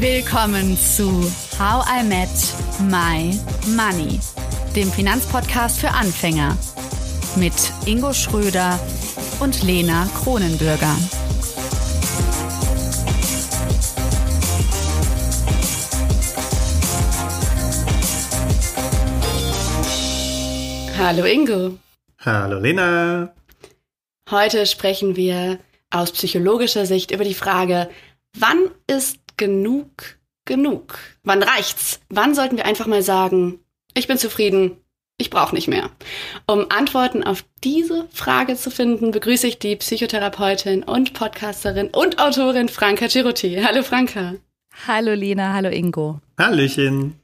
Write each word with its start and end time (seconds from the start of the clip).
Willkommen 0.00 0.76
zu 0.76 1.10
How 1.58 1.84
I 1.90 2.04
Met 2.04 2.28
My 2.88 3.36
Money, 3.74 4.20
dem 4.76 4.92
Finanzpodcast 4.92 5.80
für 5.80 5.90
Anfänger 5.90 6.56
mit 7.34 7.52
Ingo 7.84 8.12
Schröder 8.12 8.78
und 9.40 9.60
Lena 9.64 10.08
Kronenbürger. 10.22 10.94
Hallo 20.96 21.24
Ingo. 21.24 21.76
Hallo 22.20 22.60
Lena. 22.60 23.34
Heute 24.30 24.64
sprechen 24.66 25.16
wir 25.16 25.58
aus 25.90 26.12
psychologischer 26.12 26.86
Sicht 26.86 27.10
über 27.10 27.24
die 27.24 27.34
Frage, 27.34 27.90
wann 28.36 28.58
ist 28.86 29.18
genug 29.38 30.18
genug? 30.48 30.98
Wann 31.22 31.44
reicht's? 31.44 32.00
Wann 32.08 32.34
sollten 32.34 32.56
wir 32.56 32.66
einfach 32.66 32.86
mal 32.86 33.02
sagen, 33.02 33.60
ich 33.94 34.08
bin 34.08 34.18
zufrieden, 34.18 34.78
ich 35.16 35.30
brauche 35.30 35.54
nicht 35.54 35.68
mehr? 35.68 35.90
Um 36.46 36.70
Antworten 36.70 37.22
auf 37.22 37.44
diese 37.62 38.08
Frage 38.12 38.56
zu 38.56 38.70
finden, 38.70 39.12
begrüße 39.12 39.46
ich 39.46 39.60
die 39.60 39.76
Psychotherapeutin 39.76 40.82
und 40.82 41.12
Podcasterin 41.12 41.88
und 41.88 42.18
Autorin 42.18 42.68
Franka 42.68 43.06
Girotti. 43.06 43.60
Hallo 43.62 43.82
Franka. 43.82 44.34
Hallo 44.86 45.12
Lena, 45.14 45.52
hallo 45.52 45.70
Ingo. 45.70 46.20
Hallöchen. 46.38 47.20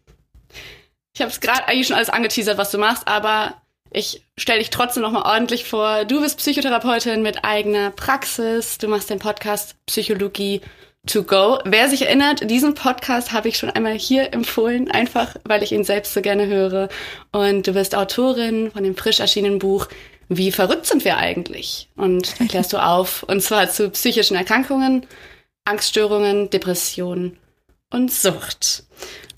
Ich 1.15 1.21
habe 1.21 1.31
es 1.31 1.41
gerade 1.41 1.67
eigentlich 1.67 1.87
schon 1.87 1.97
alles 1.97 2.11
angeteasert, 2.11 2.59
was 2.59 2.73
du 2.73 2.79
machst, 2.79 3.07
aber 3.07 3.55
ich 3.91 4.23
stelle 4.37 4.59
dich 4.59 4.71
trotzdem 4.71 5.05
noch 5.05 5.13
mal 5.13 5.23
ordentlich 5.23 5.65
vor. 5.65 6.05
Du 6.05 6.21
bist 6.21 6.39
Psychotherapeutin 6.39 7.23
mit 7.23 7.45
eigener 7.45 7.91
Praxis. 7.91 8.79
Du 8.79 8.89
machst 8.89 9.09
den 9.09 9.21
Podcast 9.21 9.77
Psychologie 9.87 10.61
to 11.07 11.23
go. 11.23 11.59
Wer 11.65 11.89
sich 11.89 12.03
erinnert, 12.03 12.51
diesen 12.51 12.75
Podcast 12.75 13.33
habe 13.33 13.49
ich 13.49 13.59
schon 13.59 13.71
einmal 13.71 13.95
hier 13.95 14.33
empfohlen, 14.33 14.91
einfach 14.91 15.37
weil 15.45 15.63
ich 15.63 15.73
ihn 15.73 15.85
selbst 15.85 16.15
so 16.15 16.21
gerne 16.21 16.47
höre. 16.47 16.89
Und 17.33 17.67
du 17.67 17.73
bist 17.73 17.95
Autorin 17.95 18.71
von 18.71 18.85
dem 18.85 18.97
frisch 18.97 19.21
erschienenen 19.21 19.59
Buch 19.59 19.89
Wie 20.29 20.53
verrückt 20.53 20.87
sind 20.87 21.05
wir 21.05 21.19
eigentlich? 21.19 21.89
Und 21.97 22.35
erklärst 22.41 22.73
du 22.73 22.79
auf, 22.79 23.23
und 23.25 23.43
zwar 23.43 23.71
zu 23.71 23.91
psychischen 23.91 24.37
Erkrankungen, 24.37 25.07
Angststörungen, 25.65 26.51
Depressionen 26.51 27.37
und 27.91 28.11
Sucht. 28.11 28.85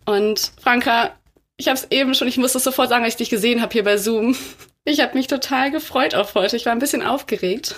Und 0.04 0.52
Franka, 0.62 1.10
ich 1.56 1.68
habe 1.68 1.78
es 1.78 1.86
eben 1.90 2.14
schon, 2.14 2.28
ich 2.28 2.36
muss 2.36 2.54
es 2.54 2.64
sofort 2.64 2.88
sagen, 2.88 3.04
als 3.04 3.14
ich 3.14 3.18
dich 3.18 3.30
gesehen 3.30 3.60
habe 3.60 3.72
hier 3.72 3.84
bei 3.84 3.96
Zoom. 3.96 4.36
Ich 4.88 5.00
habe 5.00 5.16
mich 5.18 5.26
total 5.26 5.72
gefreut 5.72 6.14
auf 6.14 6.36
heute. 6.36 6.54
Ich 6.54 6.64
war 6.64 6.70
ein 6.70 6.78
bisschen 6.78 7.02
aufgeregt. 7.02 7.74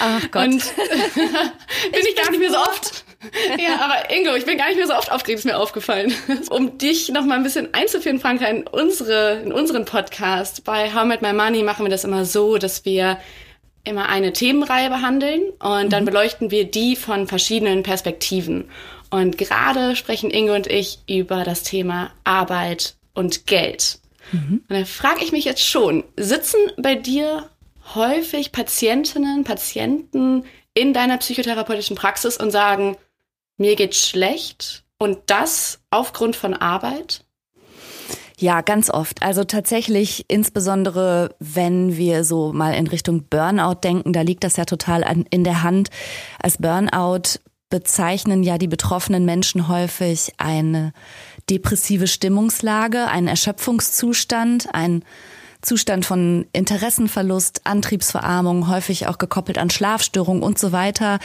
Ach 0.00 0.22
Gott. 0.30 0.44
Und 0.44 0.74
bin 0.74 2.00
ich, 2.00 2.08
ich 2.08 2.16
gar 2.16 2.30
nicht 2.30 2.40
mehr 2.40 2.50
so 2.50 2.56
oft. 2.56 3.04
Ja, 3.58 3.80
aber 3.80 4.10
Ingo, 4.14 4.34
ich 4.34 4.44
bin 4.44 4.58
gar 4.58 4.68
nicht 4.68 4.76
mehr 4.76 4.86
so 4.86 4.94
oft 4.94 5.10
aufgeregt, 5.10 5.40
ist 5.40 5.44
mir 5.44 5.58
aufgefallen. 5.58 6.12
Um 6.50 6.78
dich 6.78 7.08
noch 7.08 7.24
mal 7.24 7.36
ein 7.36 7.42
bisschen 7.42 7.72
einzuführen, 7.74 8.20
Franka, 8.20 8.46
in 8.46 8.66
unsere, 8.66 9.40
in 9.40 9.52
unseren 9.52 9.84
Podcast. 9.84 10.64
Bei 10.64 10.92
How 10.94 11.04
Met 11.04 11.22
My 11.22 11.32
Money 11.32 11.62
machen 11.62 11.84
wir 11.84 11.90
das 11.90 12.04
immer 12.04 12.24
so, 12.24 12.58
dass 12.58 12.84
wir 12.84 13.18
immer 13.84 14.08
eine 14.08 14.32
Themenreihe 14.32 14.88
behandeln 14.88 15.42
und 15.60 15.92
dann 15.92 16.02
mhm. 16.02 16.06
beleuchten 16.06 16.50
wir 16.50 16.64
die 16.64 16.96
von 16.96 17.26
verschiedenen 17.26 17.82
Perspektiven. 17.82 18.68
Und 19.10 19.38
gerade 19.38 19.94
sprechen 19.94 20.30
Ingo 20.30 20.54
und 20.54 20.66
ich 20.66 20.98
über 21.08 21.44
das 21.44 21.62
Thema 21.62 22.10
Arbeit 22.24 22.96
und 23.14 23.46
Geld. 23.46 23.98
Mhm. 24.32 24.64
Und 24.68 24.76
da 24.76 24.84
frage 24.84 25.24
ich 25.24 25.32
mich 25.32 25.44
jetzt 25.44 25.64
schon, 25.64 26.04
sitzen 26.16 26.58
bei 26.76 26.96
dir 26.96 27.48
häufig 27.94 28.52
Patientinnen, 28.52 29.44
Patienten 29.44 30.44
in 30.74 30.92
deiner 30.92 31.18
psychotherapeutischen 31.18 31.96
Praxis 31.96 32.36
und 32.36 32.50
sagen, 32.50 32.96
mir 33.56 33.76
geht's 33.76 34.08
schlecht 34.08 34.84
und 34.98 35.18
das 35.26 35.80
aufgrund 35.90 36.36
von 36.36 36.54
Arbeit? 36.54 37.24
Ja, 38.38 38.60
ganz 38.60 38.90
oft. 38.90 39.22
Also 39.22 39.44
tatsächlich, 39.44 40.26
insbesondere 40.28 41.34
wenn 41.38 41.96
wir 41.96 42.22
so 42.22 42.52
mal 42.52 42.74
in 42.74 42.86
Richtung 42.86 43.24
Burnout 43.30 43.80
denken, 43.82 44.12
da 44.12 44.20
liegt 44.20 44.44
das 44.44 44.56
ja 44.56 44.66
total 44.66 45.04
an, 45.04 45.24
in 45.30 45.42
der 45.42 45.62
Hand. 45.62 45.88
Als 46.38 46.58
Burnout 46.58 47.40
bezeichnen 47.70 48.42
ja 48.42 48.58
die 48.58 48.68
betroffenen 48.68 49.24
Menschen 49.24 49.68
häufig 49.68 50.34
eine 50.36 50.92
depressive 51.48 52.06
Stimmungslage, 52.06 53.06
einen 53.06 53.26
Erschöpfungszustand, 53.28 54.74
ein 54.74 55.02
Zustand 55.62 56.04
von 56.04 56.46
Interessenverlust, 56.52 57.62
Antriebsverarmung, 57.64 58.68
häufig 58.68 59.08
auch 59.08 59.18
gekoppelt 59.18 59.58
an 59.58 59.70
Schlafstörungen 59.70 60.42
und 60.42 60.58
so 60.58 60.72
weiter, 60.72 61.18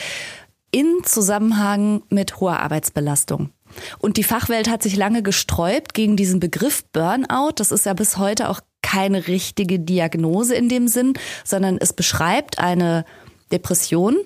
in 0.71 1.03
Zusammenhang 1.03 2.03
mit 2.09 2.39
hoher 2.39 2.59
Arbeitsbelastung. 2.59 3.51
Und 3.99 4.17
die 4.17 4.23
Fachwelt 4.23 4.69
hat 4.69 4.83
sich 4.83 4.95
lange 4.95 5.23
gesträubt 5.23 5.93
gegen 5.93 6.17
diesen 6.17 6.39
Begriff 6.39 6.83
Burnout. 6.91 7.53
Das 7.55 7.71
ist 7.71 7.85
ja 7.85 7.93
bis 7.93 8.17
heute 8.17 8.49
auch 8.49 8.61
keine 8.81 9.27
richtige 9.27 9.79
Diagnose 9.79 10.55
in 10.55 10.69
dem 10.69 10.87
Sinn, 10.87 11.13
sondern 11.45 11.77
es 11.77 11.93
beschreibt 11.93 12.59
eine 12.59 13.05
Depression, 13.51 14.17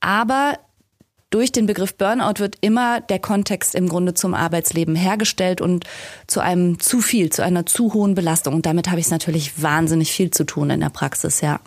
aber 0.00 0.58
durch 1.30 1.52
den 1.52 1.66
Begriff 1.66 1.94
Burnout 1.94 2.40
wird 2.40 2.56
immer 2.60 3.00
der 3.00 3.20
Kontext 3.20 3.76
im 3.76 3.88
Grunde 3.88 4.14
zum 4.14 4.34
Arbeitsleben 4.34 4.96
hergestellt 4.96 5.60
und 5.60 5.84
zu 6.26 6.40
einem 6.40 6.80
zu 6.80 7.00
viel, 7.00 7.30
zu 7.30 7.44
einer 7.44 7.66
zu 7.66 7.94
hohen 7.94 8.16
Belastung. 8.16 8.54
Und 8.54 8.66
damit 8.66 8.88
habe 8.88 8.98
ich 8.98 9.06
es 9.06 9.12
natürlich 9.12 9.62
wahnsinnig 9.62 10.10
viel 10.10 10.30
zu 10.30 10.44
tun 10.44 10.70
in 10.70 10.80
der 10.80 10.90
Praxis, 10.90 11.40
ja. 11.40 11.60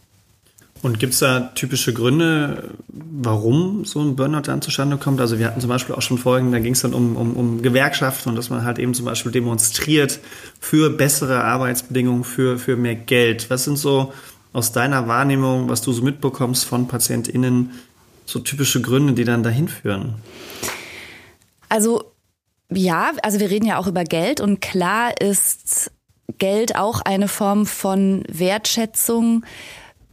Und 0.84 1.00
gibt 1.00 1.14
es 1.14 1.20
da 1.20 1.40
typische 1.56 1.94
Gründe, 1.94 2.72
warum 2.90 3.86
so 3.86 4.02
ein 4.02 4.18
Burnout 4.18 4.42
dann 4.42 4.62
zustande 4.62 4.98
kommt? 4.98 5.22
Also 5.22 5.40
wir 5.40 5.48
hatten 5.48 5.62
zum 5.62 5.70
Beispiel 5.70 5.96
auch 5.96 6.02
schon 6.02 6.18
Folgen, 6.18 6.52
da 6.52 6.60
ging 6.60 6.74
es 6.74 6.82
dann 6.82 6.94
um, 6.94 7.16
um, 7.16 7.38
um 7.38 7.62
Gewerkschaften 7.62 8.28
und 8.28 8.36
dass 8.36 8.50
man 8.50 8.66
halt 8.66 8.80
eben 8.80 8.94
zum 8.94 9.06
Beispiel 9.06 9.32
demonstriert 9.32 10.20
für 10.60 10.90
bessere 10.90 11.42
Arbeitsbedingungen, 11.46 12.26
für, 12.26 12.60
für 12.60 12.76
mehr 12.76 12.96
Geld. 12.96 13.50
Was 13.50 13.64
sind 13.64 13.78
so 13.78 14.12
aus 14.52 14.74
deiner 14.74 15.08
Wahrnehmung, 15.08 15.70
was 15.70 15.82
du 15.82 15.94
so 15.94 16.02
mitbekommst 16.02 16.66
von 16.66 16.90
PatientInnen, 16.90 17.72
so 18.26 18.40
typische 18.40 18.82
Gründe, 18.82 19.14
die 19.14 19.24
dann 19.24 19.42
dahin 19.42 19.70
führen? 19.70 20.16
Also 21.70 22.12
ja, 22.70 23.14
also 23.24 23.40
wir 23.40 23.50
reden 23.50 23.68
ja 23.68 23.78
auch 23.78 23.88
über 23.88 24.04
Geld 24.04 24.42
und 24.42 24.60
klar 24.60 25.14
ist 25.22 25.92
Geld 26.40 26.76
auch 26.76 27.00
eine 27.00 27.30
Form 27.30 27.66
von 27.66 28.26
Wertschätzung 28.28 29.46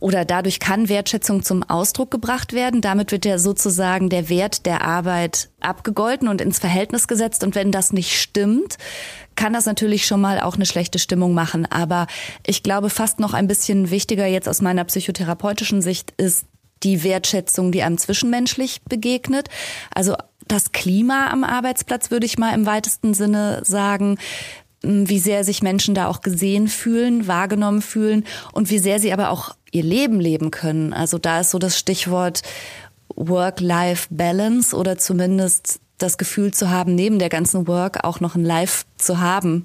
oder 0.01 0.25
dadurch 0.25 0.59
kann 0.59 0.89
Wertschätzung 0.89 1.43
zum 1.43 1.63
Ausdruck 1.63 2.11
gebracht 2.11 2.53
werden. 2.55 2.81
Damit 2.81 3.13
wird 3.13 3.27
ja 3.27 3.39
sozusagen 3.39 4.09
der 4.09 4.29
Wert 4.29 4.67
der 4.67 4.83
Arbeit 4.83 5.51
abgegolten 5.61 6.27
und 6.27 6.41
ins 6.41 6.59
Verhältnis 6.59 7.07
gesetzt. 7.07 7.45
Und 7.45 7.55
wenn 7.55 7.71
das 7.71 7.93
nicht 7.93 8.19
stimmt, 8.19 8.79
kann 9.37 9.53
das 9.53 9.67
natürlich 9.67 10.07
schon 10.07 10.21
mal 10.21 10.41
auch 10.41 10.57
eine 10.57 10.67
schlechte 10.67 10.99
Stimmung 10.99 11.35
machen. 11.35 11.67
Aber 11.67 12.07
ich 12.47 12.63
glaube, 12.63 12.91
fast 12.91 13.21
noch 13.21 13.35
ein 13.35 13.47
bisschen 13.47 13.91
wichtiger 13.91 14.27
jetzt 14.27 14.49
aus 14.49 14.63
meiner 14.63 14.85
psychotherapeutischen 14.85 15.83
Sicht 15.83 16.13
ist 16.17 16.47
die 16.83 17.05
Wertschätzung, 17.05 17.73
die 17.73 17.83
einem 17.83 17.99
zwischenmenschlich 17.99 18.83
begegnet. 18.89 19.49
Also 19.95 20.17
das 20.51 20.73
Klima 20.73 21.31
am 21.31 21.45
Arbeitsplatz 21.45 22.11
würde 22.11 22.27
ich 22.27 22.39
mal 22.39 22.55
im 22.55 22.67
weitesten 22.67 23.15
Sinne 23.15 23.61
sagen 23.65 24.19
wie 24.83 25.19
sehr 25.19 25.45
sich 25.45 25.63
Menschen 25.63 25.95
da 25.95 26.07
auch 26.07 26.23
gesehen 26.23 26.69
fühlen, 26.69 27.27
wahrgenommen 27.27 27.83
fühlen 27.83 28.25
und 28.53 28.71
wie 28.71 28.79
sehr 28.79 28.99
sie 28.99 29.13
aber 29.13 29.31
auch 29.31 29.55
ihr 29.73 29.83
Leben 29.83 30.21
leben 30.21 30.51
können. 30.51 30.93
Also 30.93 31.19
da 31.19 31.41
ist 31.41 31.51
so 31.51 31.59
das 31.59 31.79
Stichwort 31.79 32.43
Work-Life-Balance 33.15 34.75
oder 34.75 34.97
zumindest 34.97 35.81
das 35.99 36.17
Gefühl 36.17 36.53
zu 36.55 36.71
haben, 36.71 36.95
neben 36.95 37.19
der 37.19 37.29
ganzen 37.29 37.67
Work 37.69 38.05
auch 38.05 38.21
noch 38.21 38.35
ein 38.35 38.45
Life 38.45 38.85
zu 38.97 39.21
haben. 39.21 39.65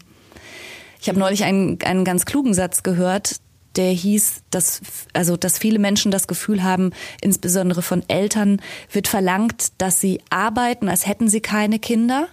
Ich 0.99 1.07
habe 1.07 1.19
neulich 1.19 1.43
einen, 1.43 1.79
einen 1.83 2.03
ganz 2.03 2.25
klugen 2.25 2.53
Satz 2.53 2.83
gehört, 2.83 3.39
der 3.75 3.91
hieß, 3.91 4.43
dass, 4.49 4.81
also, 5.13 5.37
dass 5.37 5.57
viele 5.57 5.79
Menschen 5.79 6.11
das 6.11 6.27
Gefühl 6.27 6.63
haben, 6.63 6.91
insbesondere 7.21 7.81
von 7.81 8.03
Eltern, 8.07 8.61
wird 8.91 9.07
verlangt, 9.07 9.73
dass 9.77 9.99
sie 9.99 10.21
arbeiten, 10.29 10.89
als 10.89 11.07
hätten 11.07 11.29
sie 11.29 11.41
keine 11.41 11.79
Kinder, 11.79 12.27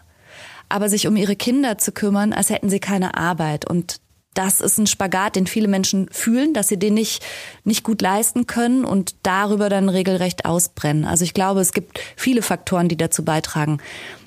aber 0.73 0.89
sich 0.89 1.07
um 1.07 1.17
ihre 1.17 1.37
Kinder 1.37 1.79
zu 1.79 1.93
kümmern, 1.93 2.33
als 2.33 2.51
hätten 2.51 2.71
sie 2.71 2.81
keine 2.81 3.17
Arbeit. 3.17 3.65
Und 3.69 4.01
das 4.35 4.61
ist 4.61 4.79
ein 4.79 4.87
Spagat, 4.87 5.37
den 5.37 5.47
viele 5.47 5.69
Menschen 5.69 6.09
fühlen, 6.11 6.55
dass 6.55 6.69
sie 6.69 6.79
den 6.79 6.95
nicht, 6.95 7.23
nicht 7.65 7.85
gut 7.85 8.01
leisten 8.01 8.47
können 8.47 8.85
und 8.85 9.15
darüber 9.23 9.69
dann 9.69 9.89
regelrecht 9.89 10.45
ausbrennen. 10.45 11.05
Also 11.05 11.25
ich 11.25 11.35
glaube, 11.35 11.61
es 11.61 11.73
gibt 11.73 12.01
viele 12.17 12.43
Faktoren, 12.43 12.89
die 12.89 12.97
dazu 12.97 13.25
beitragen, 13.25 13.79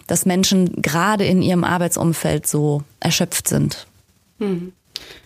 dass 0.08 0.26
Menschen 0.26 0.82
gerade 0.82 1.26
in 1.26 1.42
ihrem 1.42 1.64
Arbeitsumfeld 1.64 2.46
so 2.46 2.84
erschöpft 3.00 3.48
sind. 3.48 3.88
Hm. 4.40 4.74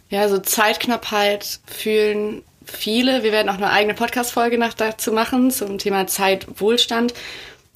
Ja, 0.09 0.27
so 0.29 0.39
Zeitknappheit 0.39 1.59
fühlen 1.65 2.43
viele. 2.63 3.23
Wir 3.23 3.31
werden 3.31 3.49
auch 3.49 3.57
eine 3.57 3.69
eigene 3.69 3.93
Podcast-Folge 3.93 4.57
dazu 4.77 5.11
machen 5.11 5.51
zum 5.51 5.77
Thema 5.77 6.07
Zeitwohlstand. 6.07 7.13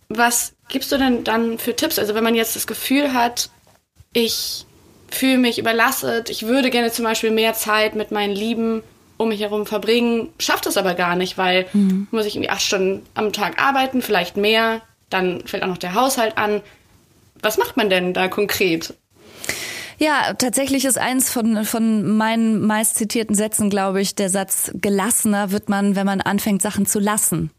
Was 0.07 0.52
gibst 0.69 0.91
du 0.91 0.97
denn 0.97 1.23
dann 1.23 1.57
für 1.57 1.75
Tipps? 1.75 1.99
Also 1.99 2.15
wenn 2.15 2.23
man 2.23 2.35
jetzt 2.35 2.55
das 2.55 2.67
Gefühl 2.67 3.13
hat, 3.13 3.49
ich 4.13 4.65
fühle 5.09 5.37
mich 5.37 5.59
überlastet, 5.59 6.29
ich 6.29 6.47
würde 6.47 6.69
gerne 6.69 6.91
zum 6.91 7.05
Beispiel 7.05 7.31
mehr 7.31 7.53
Zeit 7.53 7.95
mit 7.95 8.11
meinen 8.11 8.33
Lieben 8.33 8.83
um 9.17 9.29
mich 9.29 9.41
herum 9.41 9.65
verbringen, 9.65 10.29
schafft 10.39 10.65
das 10.65 10.77
aber 10.77 10.95
gar 10.95 11.15
nicht, 11.15 11.37
weil 11.37 11.67
mhm. 11.73 12.07
muss 12.11 12.25
ich 12.25 12.35
irgendwie 12.35 12.49
acht 12.49 12.61
Stunden 12.61 13.05
am 13.13 13.31
Tag 13.31 13.61
arbeiten, 13.61 14.01
vielleicht 14.01 14.37
mehr, 14.37 14.81
dann 15.09 15.45
fällt 15.45 15.63
auch 15.63 15.67
noch 15.67 15.77
der 15.77 15.93
Haushalt 15.93 16.37
an. 16.37 16.61
Was 17.41 17.57
macht 17.57 17.77
man 17.77 17.89
denn 17.89 18.13
da 18.13 18.27
konkret? 18.27 18.95
Ja, 19.99 20.33
tatsächlich 20.33 20.85
ist 20.85 20.97
eins 20.97 21.29
von, 21.29 21.63
von 21.65 22.17
meinen 22.17 22.65
meist 22.65 22.95
zitierten 22.95 23.35
Sätzen, 23.35 23.69
glaube 23.69 24.01
ich, 24.01 24.15
der 24.15 24.29
Satz, 24.29 24.71
gelassener 24.73 25.51
wird 25.51 25.69
man, 25.69 25.95
wenn 25.95 26.05
man 26.05 26.19
anfängt, 26.19 26.61
Sachen 26.61 26.85
zu 26.85 26.99
lassen. 26.99 27.51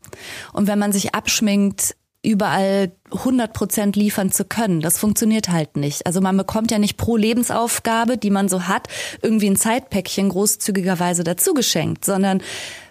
Und 0.52 0.66
wenn 0.66 0.78
man 0.78 0.92
sich 0.92 1.14
abschminkt, 1.14 1.94
überall 2.25 2.93
100 3.12 3.53
Prozent 3.53 3.97
liefern 3.97 4.32
zu 4.32 4.44
können. 4.44 4.81
Das 4.81 4.99
funktioniert 4.99 5.50
halt 5.50 5.76
nicht. 5.76 6.06
Also 6.06 6.21
man 6.21 6.37
bekommt 6.37 6.71
ja 6.71 6.79
nicht 6.79 6.97
pro 6.97 7.17
Lebensaufgabe, 7.17 8.17
die 8.17 8.31
man 8.31 8.49
so 8.49 8.67
hat, 8.67 8.88
irgendwie 9.23 9.50
ein 9.50 9.56
Zeitpäckchen 9.56 10.31
großzügigerweise 10.31 11.23
dazu 11.23 11.55
geschenkt, 11.55 12.05
sondern 12.05 12.43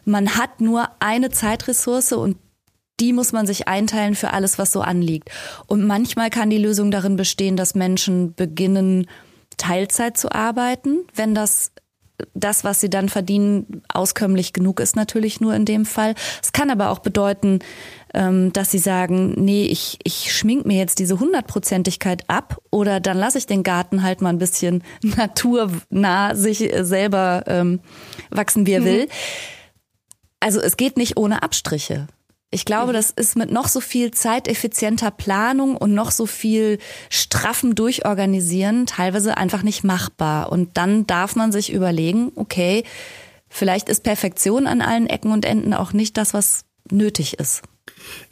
man 0.06 0.38
hat 0.38 0.62
nur 0.62 0.88
eine 1.00 1.30
Zeitressource 1.32 2.14
und 2.14 2.38
die 3.00 3.12
muss 3.12 3.32
man 3.32 3.48
sich 3.48 3.68
einteilen 3.68 4.16
für 4.16 4.32
alles, 4.32 4.60
was 4.60 4.72
so 4.72 4.82
anliegt. 4.82 5.30
Und 5.66 5.86
manchmal 5.86 6.30
kann 6.30 6.50
die 6.50 6.60
Lösung 6.60 6.92
darin 6.92 7.16
bestehen, 7.16 7.58
dass 7.58 7.76
Menschen 7.76 8.36
beginnen, 8.36 9.08
Teilzeit 9.58 10.18
zu 10.18 10.32
arbeiten, 10.32 11.06
wenn 11.14 11.36
das 11.36 11.72
das, 12.34 12.64
was 12.64 12.80
sie 12.80 12.90
dann 12.90 13.10
verdienen, 13.10 13.82
auskömmlich 13.92 14.54
genug 14.54 14.80
ist 14.80 14.96
natürlich 14.96 15.42
nur 15.42 15.56
in 15.56 15.66
dem 15.66 15.86
Fall. 15.86 16.16
Es 16.42 16.52
kann 16.52 16.70
aber 16.70 16.90
auch 16.90 17.00
bedeuten, 17.00 17.60
ähm, 18.14 18.54
dass 18.54 18.72
sie 18.72 18.78
sagen, 18.78 19.34
nee, 19.38 19.66
ich, 19.66 20.00
ich 20.04 20.34
schmink 20.36 20.66
mir 20.66 20.78
jetzt 20.78 21.00
diese 21.00 21.20
Hundertprozentigkeit 21.20 22.30
ab 22.30 22.58
oder 22.70 23.00
dann 23.00 23.18
lasse 23.18 23.40
ich 23.40 23.48
den 23.48 23.64
Garten 23.64 24.04
halt 24.04 24.22
mal 24.22 24.30
ein 24.30 24.40
bisschen 24.40 24.84
naturnah 25.04 26.36
sich 26.36 26.72
selber 26.82 27.44
ähm, 27.48 27.80
wachsen, 28.30 28.66
wie 28.68 28.74
er 28.74 28.82
mhm. 28.82 28.86
will. 28.86 29.08
Also 30.40 30.60
es 30.60 30.78
geht 30.78 30.98
nicht 30.98 31.18
ohne 31.18 31.42
Abstriche. 31.42 32.08
Ich 32.54 32.66
glaube, 32.66 32.92
mhm. 32.92 32.96
das 32.96 33.12
ist 33.12 33.36
mit 33.36 33.52
noch 33.52 33.68
so 33.68 33.82
viel 33.82 34.12
zeiteffizienter 34.12 35.12
Planung 35.12 35.76
und 35.76 35.94
noch 35.94 36.12
so 36.12 36.26
viel 36.26 36.78
straffen 37.10 37.76
Durchorganisieren 37.76 38.86
teilweise 38.86 39.38
einfach 39.38 39.64
nicht 39.64 39.84
machbar. 39.84 40.52
Und 40.52 40.78
dann 40.78 41.08
darf 41.08 41.36
man 41.36 41.52
sich 41.52 41.74
überlegen, 41.74 42.32
okay, 42.36 42.84
vielleicht 43.50 43.90
ist 43.90 44.04
Perfektion 44.04 44.68
an 44.68 44.82
allen 44.82 45.08
Ecken 45.08 45.32
und 45.32 45.46
Enden 45.46 45.74
auch 45.74 45.94
nicht 45.94 46.18
das, 46.18 46.34
was 46.34 46.66
nötig 46.92 47.40
ist. 47.40 47.64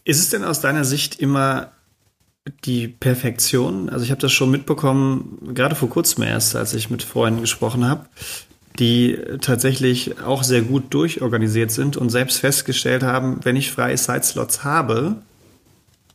Ist 0.03 0.19
es 0.19 0.29
denn 0.29 0.43
aus 0.43 0.61
deiner 0.61 0.85
Sicht 0.85 1.19
immer 1.19 1.71
die 2.65 2.87
Perfektion? 2.87 3.89
Also 3.89 4.05
ich 4.05 4.11
habe 4.11 4.21
das 4.21 4.31
schon 4.31 4.51
mitbekommen, 4.51 5.39
gerade 5.53 5.75
vor 5.75 5.89
kurzem 5.89 6.23
erst, 6.23 6.55
als 6.55 6.73
ich 6.73 6.89
mit 6.89 7.03
Freunden 7.03 7.41
gesprochen 7.41 7.85
habe, 7.87 8.07
die 8.79 9.17
tatsächlich 9.41 10.21
auch 10.21 10.43
sehr 10.43 10.61
gut 10.61 10.93
durchorganisiert 10.93 11.71
sind 11.71 11.97
und 11.97 12.09
selbst 12.09 12.39
festgestellt 12.39 13.03
haben, 13.03 13.39
wenn 13.43 13.55
ich 13.55 13.71
freie 13.71 13.97
Sideslots 13.97 14.63
habe, 14.63 15.17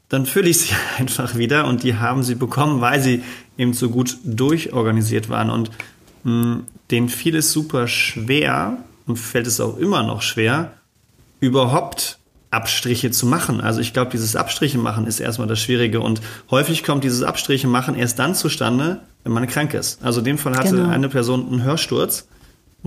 dann 0.09 0.27
fülle 0.27 0.49
ich 0.49 0.61
sie 0.61 0.75
einfach 0.99 1.37
wieder 1.37 1.67
und 1.67 1.83
die 1.83 1.97
haben 1.97 2.23
sie 2.23 2.35
bekommen, 2.35 2.81
weil 2.81 3.01
sie 3.01 3.23
eben 3.59 3.75
so 3.75 3.91
gut 3.91 4.17
durchorganisiert 4.25 5.29
waren 5.29 5.51
und 5.51 5.71
mh, 6.25 6.33
hm, 6.45 6.65
denen 6.91 7.09
fiel 7.09 7.37
es 7.37 7.53
super 7.53 7.89
schwer 7.89 8.79
und 9.07 9.17
fällt 9.17 9.47
es 9.47 9.61
auch 9.61 9.77
immer 9.77 10.05
noch 10.05 10.23
schwer, 10.23 10.73
überhaupt 11.41 12.19
Abstriche 12.51 13.11
zu 13.11 13.27
machen. 13.27 13.61
Also 13.61 13.81
ich 13.81 13.93
glaube, 13.93 14.13
dieses 14.13 14.37
Abstriche 14.37 14.79
machen 14.79 15.07
ist 15.07 15.21
erstmal 15.21 15.49
das 15.49 15.59
Schwierige 15.59 16.01
und 16.01 16.21
häufig 16.51 16.85
kommt 16.85 17.05
dieses 17.05 17.23
Abstriche 17.23 17.67
machen 17.67 17.97
erst 17.97 18.19
dann 18.19 18.35
zustande, 18.35 19.01
wenn 19.25 19.33
man 19.33 19.47
krank 19.47 19.75
ist. 19.75 20.03
Also 20.03 20.21
in 20.21 20.27
dem 20.27 20.39
Fall 20.39 20.57
hatte 20.57 20.77
genau. 20.77 20.89
eine 20.89 21.09
Person 21.09 21.49
einen 21.49 21.65
Hörsturz 21.65 22.29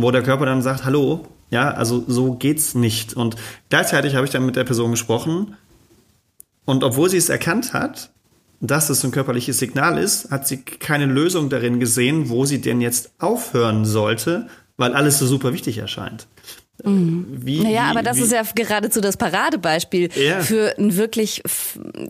wo 0.01 0.11
der 0.11 0.23
Körper 0.23 0.45
dann 0.45 0.61
sagt, 0.61 0.85
hallo, 0.85 1.25
ja, 1.49 1.71
also 1.71 2.03
so 2.07 2.33
geht's 2.33 2.75
nicht. 2.75 3.13
Und 3.13 3.35
gleichzeitig 3.69 4.15
habe 4.15 4.25
ich 4.25 4.31
dann 4.31 4.45
mit 4.45 4.55
der 4.55 4.63
Person 4.63 4.91
gesprochen 4.91 5.55
und 6.65 6.83
obwohl 6.83 7.09
sie 7.09 7.17
es 7.17 7.29
erkannt 7.29 7.73
hat, 7.73 8.11
dass 8.61 8.89
es 8.89 9.03
ein 9.03 9.11
körperliches 9.11 9.57
Signal 9.57 9.97
ist, 9.97 10.31
hat 10.31 10.47
sie 10.47 10.57
keine 10.57 11.05
Lösung 11.05 11.49
darin 11.49 11.79
gesehen, 11.79 12.29
wo 12.29 12.45
sie 12.45 12.61
denn 12.61 12.81
jetzt 12.81 13.11
aufhören 13.19 13.85
sollte, 13.85 14.47
weil 14.77 14.93
alles 14.93 15.17
so 15.17 15.25
super 15.25 15.53
wichtig 15.53 15.77
erscheint. 15.77 16.27
Mhm. 16.83 17.27
Wie, 17.29 17.61
naja, 17.61 17.85
wie, 17.85 17.91
aber 17.91 18.03
das 18.03 18.17
wie? 18.17 18.21
ist 18.21 18.31
ja 18.31 18.43
geradezu 18.55 19.01
das 19.01 19.17
Paradebeispiel 19.17 20.09
ja. 20.15 20.39
für 20.41 20.77
einen 20.77 20.95
wirklich 20.95 21.43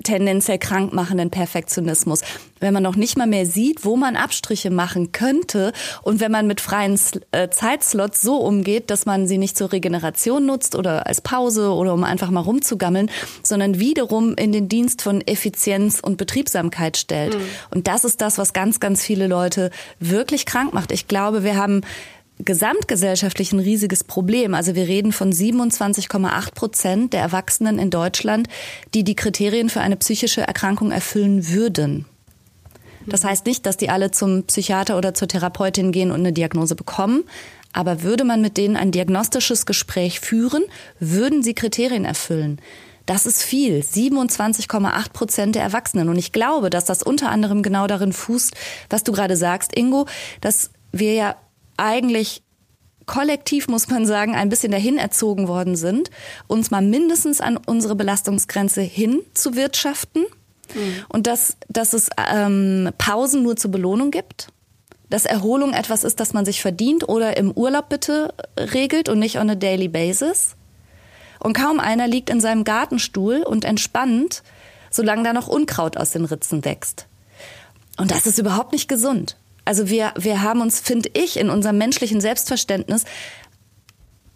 tendenziell 0.04 0.58
krankmachenden 0.60 1.30
Perfektionismus. 1.30 2.22
Wenn 2.60 2.74
man 2.74 2.84
noch 2.84 2.96
nicht 2.96 3.18
mal 3.18 3.28
mehr 3.28 3.46
sieht, 3.46 3.86
wo 3.86 3.96
man 3.96 4.16
Abstriche 4.16 4.70
machen 4.70 5.12
könnte 5.12 5.72
und 6.02 6.20
wenn 6.20 6.32
man 6.32 6.46
mit 6.46 6.62
freien 6.62 7.00
äh, 7.32 7.50
Zeitslots 7.50 8.22
so 8.22 8.38
umgeht, 8.38 8.90
dass 8.90 9.06
man 9.06 9.28
sie 9.28 9.38
nicht 9.38 9.58
zur 9.58 9.72
Regeneration 9.72 10.46
nutzt 10.46 10.76
oder 10.76 11.08
als 11.08 11.22
Pause 11.22 11.72
oder 11.72 11.94
um 11.94 12.04
einfach 12.04 12.30
mal 12.32 12.42
rumzugammeln, 12.42 13.10
sondern 13.44 13.80
wiederum 13.80 14.36
in 14.36 14.52
den 14.52 14.68
Dienst 14.68 15.02
von 15.02 15.22
Effizienz 15.22 16.00
und 16.02 16.18
Betriebsamkeit 16.18 16.98
stellt. 16.98 17.36
Mhm. 17.36 17.42
Und 17.72 17.88
das 17.88 18.04
ist 18.04 18.22
das, 18.22 18.38
was 18.38 18.54
ganz, 18.54 18.80
ganz 18.80 19.04
viele 19.04 19.28
Leute 19.28 19.72
wirklich 20.00 20.46
krank 20.46 20.74
macht. 20.74 20.92
Ich 20.92 21.08
glaube, 21.08 21.44
wir 21.44 21.56
haben 21.56 21.82
gesamtgesellschaftlich 22.40 23.52
ein 23.52 23.60
riesiges 23.60 24.04
Problem. 24.04 24.54
Also 24.54 24.76
wir 24.76 24.88
reden 24.88 25.12
von 25.12 25.32
27,8 25.32 26.54
Prozent 26.54 27.14
der 27.14 27.22
Erwachsenen 27.22 27.80
in 27.80 27.90
Deutschland, 27.90 28.48
die 28.94 29.04
die 29.04 29.16
Kriterien 29.16 29.70
für 29.70 29.82
eine 29.82 29.98
psychische 29.98 30.42
Erkrankung 30.42 30.92
erfüllen 30.92 31.50
würden. 31.50 32.06
Das 33.06 33.24
heißt 33.24 33.46
nicht, 33.46 33.66
dass 33.66 33.78
die 33.78 33.90
alle 33.90 34.12
zum 34.12 34.44
Psychiater 34.44 34.98
oder 34.98 35.14
zur 35.14 35.28
Therapeutin 35.28 35.92
gehen 35.92 36.12
und 36.12 36.20
eine 36.20 36.34
Diagnose 36.34 36.76
bekommen. 36.76 37.24
Aber 37.74 38.04
würde 38.04 38.24
man 38.24 38.42
mit 38.42 38.58
denen 38.58 38.76
ein 38.76 38.92
diagnostisches 38.92 39.66
Gespräch 39.66 40.20
führen, 40.20 40.64
würden 41.00 41.44
sie 41.44 41.54
Kriterien 41.54 42.06
erfüllen. 42.06 42.60
Das 43.06 43.26
ist 43.26 43.44
viel. 43.44 43.80
27,8 43.80 45.12
Prozent 45.14 45.56
der 45.56 45.64
Erwachsenen. 45.64 46.10
Und 46.10 46.18
ich 46.18 46.32
glaube, 46.32 46.70
dass 46.70 46.86
das 46.86 47.04
unter 47.04 47.30
anderem 47.30 47.64
genau 47.64 47.88
darin 47.88 48.14
fußt, 48.14 48.56
was 48.90 49.04
du 49.04 49.12
gerade 49.12 49.36
sagst, 49.36 49.76
Ingo, 49.76 50.06
dass 50.42 50.72
wir 50.92 51.14
ja 51.14 51.36
eigentlich 51.80 52.44
kollektiv, 53.10 53.68
muss 53.68 53.88
man 53.88 54.06
sagen, 54.06 54.36
ein 54.36 54.50
bisschen 54.50 54.72
dahin 54.72 55.00
erzogen 55.00 55.48
worden 55.48 55.76
sind, 55.76 56.12
uns 56.48 56.70
mal 56.70 56.82
mindestens 56.82 57.42
an 57.42 57.58
unsere 57.58 57.96
Belastungsgrenze 57.96 58.82
hin 58.82 59.22
zu 59.34 59.56
wirtschaften 59.56 60.26
mhm. 60.76 61.06
und 61.10 61.26
dass, 61.26 61.58
dass 61.68 61.94
es 61.94 62.10
ähm, 62.32 62.92
Pausen 63.00 63.42
nur 63.42 63.56
zur 63.56 63.72
Belohnung 63.72 64.12
gibt. 64.12 64.50
Dass 65.10 65.26
Erholung 65.26 65.74
etwas 65.74 66.04
ist, 66.04 66.20
das 66.20 66.34
man 66.34 66.46
sich 66.46 66.62
verdient 66.62 67.10
oder 67.10 67.36
im 67.36 67.52
Urlaub 67.52 67.90
bitte 67.90 68.32
regelt 68.60 69.10
und 69.10 69.18
nicht 69.18 69.40
on 69.40 69.50
a 69.50 69.56
daily 69.56 69.88
basis. 69.88 70.56
Und 71.40 71.54
kaum 71.54 71.80
einer 71.80 72.08
liegt 72.08 72.30
in 72.30 72.40
seinem 72.40 72.64
Gartenstuhl 72.64 73.42
und 73.42 73.66
entspannt, 73.66 74.44
solange 74.92 75.24
da 75.24 75.34
noch 75.34 75.48
Unkraut 75.48 75.98
aus 75.98 76.12
den 76.12 76.26
Ritzen 76.26 76.64
wächst. 76.64 77.08
Und 77.98 78.12
das 78.12 78.28
ist 78.28 78.38
überhaupt 78.38 78.72
nicht 78.72 78.88
gesund. 78.88 79.36
Also 79.70 79.88
wir, 79.88 80.14
wir 80.18 80.42
haben 80.42 80.62
uns, 80.62 80.80
finde 80.80 81.12
ich, 81.14 81.38
in 81.38 81.52
unserem 81.52 81.78
menschlichen 81.78 82.22
Selbstverständnis 82.22 83.04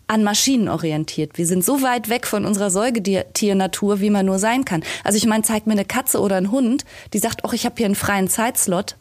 an 0.06 0.24
Maschinen 0.24 0.70
orientiert. 0.70 1.40
Wir 1.40 1.48
sind 1.48 1.66
so 1.66 1.82
weit 1.82 2.08
weg 2.08 2.28
von 2.28 2.46
unserer 2.46 2.70
Säugetiernatur, 2.70 4.00
wie 4.00 4.12
man 4.12 4.28
nur 4.28 4.38
sein 4.38 4.64
kann. 4.64 4.84
Also 5.04 5.18
ich 5.18 5.26
meine, 5.26 5.42
zeigt 5.42 5.66
mir 5.66 5.74
eine 5.74 5.86
Katze 5.86 6.22
oder 6.22 6.36
ein 6.36 6.52
Hund, 6.52 6.86
die 7.14 7.18
sagt, 7.18 7.44
ach, 7.46 7.54
ich 7.54 7.66
habe 7.66 7.74
hier 7.78 7.88
einen 7.88 7.96
freien 7.96 8.28
Zeitslot. 8.28 8.96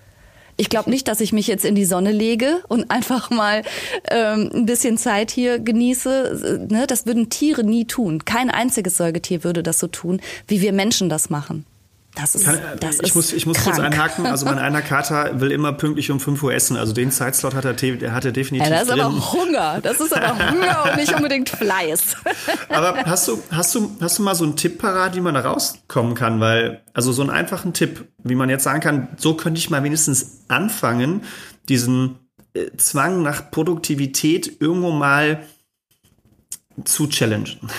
Ich 0.57 0.71
glaube 0.71 0.89
nicht, 0.89 1.07
dass 1.07 1.21
ich 1.21 1.35
mich 1.35 1.49
jetzt 1.49 1.67
in 1.67 1.75
die 1.75 1.85
Sonne 1.85 2.13
lege 2.13 2.63
und 2.67 2.91
einfach 2.91 3.29
mal 3.29 3.63
ähm, 4.11 4.49
ein 4.55 4.65
bisschen 4.65 4.97
Zeit 4.97 5.31
hier 5.31 5.59
genieße. 5.59 6.67
Ne? 6.71 6.87
Das 6.87 7.05
würden 7.05 7.29
Tiere 7.29 7.63
nie 7.63 7.85
tun. 7.85 8.25
Kein 8.25 8.49
einziges 8.49 8.97
Säugetier 8.97 9.45
würde 9.45 9.63
das 9.63 9.79
so 9.79 9.87
tun, 9.87 10.23
wie 10.49 10.63
wir 10.63 10.73
Menschen 10.73 11.11
das 11.11 11.29
machen. 11.29 11.67
Das 12.15 12.35
ist, 12.35 12.45
Kann, 12.45 12.59
das 12.79 12.97
ich 12.97 13.03
ist 13.05 13.15
muss, 13.15 13.33
ich 13.33 13.47
muss 13.47 13.65
kurz 13.65 13.79
einhaken. 13.79 14.27
Also 14.27 14.45
mein 14.45 14.59
einer 14.59 14.83
Kater 14.83 15.41
will 15.41 15.51
immer 15.51 15.73
pünktlich 15.73 16.11
um 16.11 16.21
5 16.21 16.43
Uhr 16.43 16.53
essen. 16.53 16.77
Also 16.77 16.93
den 16.93 17.11
Zeitslot 17.11 17.55
hat 17.55 17.65
er, 17.65 18.13
hat 18.13 18.25
er 18.25 18.33
definitiv. 18.33 18.69
Ja, 18.69 18.71
das 18.71 18.83
ist 18.83 18.91
drin. 18.91 19.01
aber 19.01 19.33
Hunger. 19.33 19.81
Das 19.83 19.99
ist 19.99 20.15
aber 20.15 20.51
Hunger 20.51 20.85
und 20.91 20.97
nicht 20.97 21.15
unbedingt 21.15 21.49
Fleiß. 21.49 22.17
Aber 22.69 22.97
hast 23.05 23.29
du, 23.29 23.43
hast 23.51 23.75
du, 23.75 23.97
hast 24.01 24.19
du 24.19 24.23
mal 24.23 24.35
so 24.35 24.45
einen 24.45 24.57
Tipp 24.57 24.79
parat, 24.79 25.15
wie 25.17 25.21
man 25.21 25.35
da 25.35 25.41
rauskommen 25.41 26.15
kann? 26.15 26.41
Weil, 26.41 26.83
also 26.93 27.13
so 27.13 27.23
einen 27.23 27.31
einfachen 27.31 27.73
Tipp, 27.73 28.07
wie 28.23 28.35
man 28.35 28.51
jetzt 28.51 28.65
sagen 28.65 28.81
kann, 28.81 29.09
so 29.17 29.35
könnte 29.35 29.59
ich 29.59 29.71
mal 29.71 29.83
wenigstens 29.83 30.45
anfangen, 30.49 31.23
diesen 31.69 32.19
äh, 32.55 32.71
Zwang 32.77 33.23
nach 33.23 33.51
Produktivität 33.51 34.61
irgendwo 34.61 34.91
mal 34.91 35.43
zu 36.85 37.07
challengen. 37.09 37.71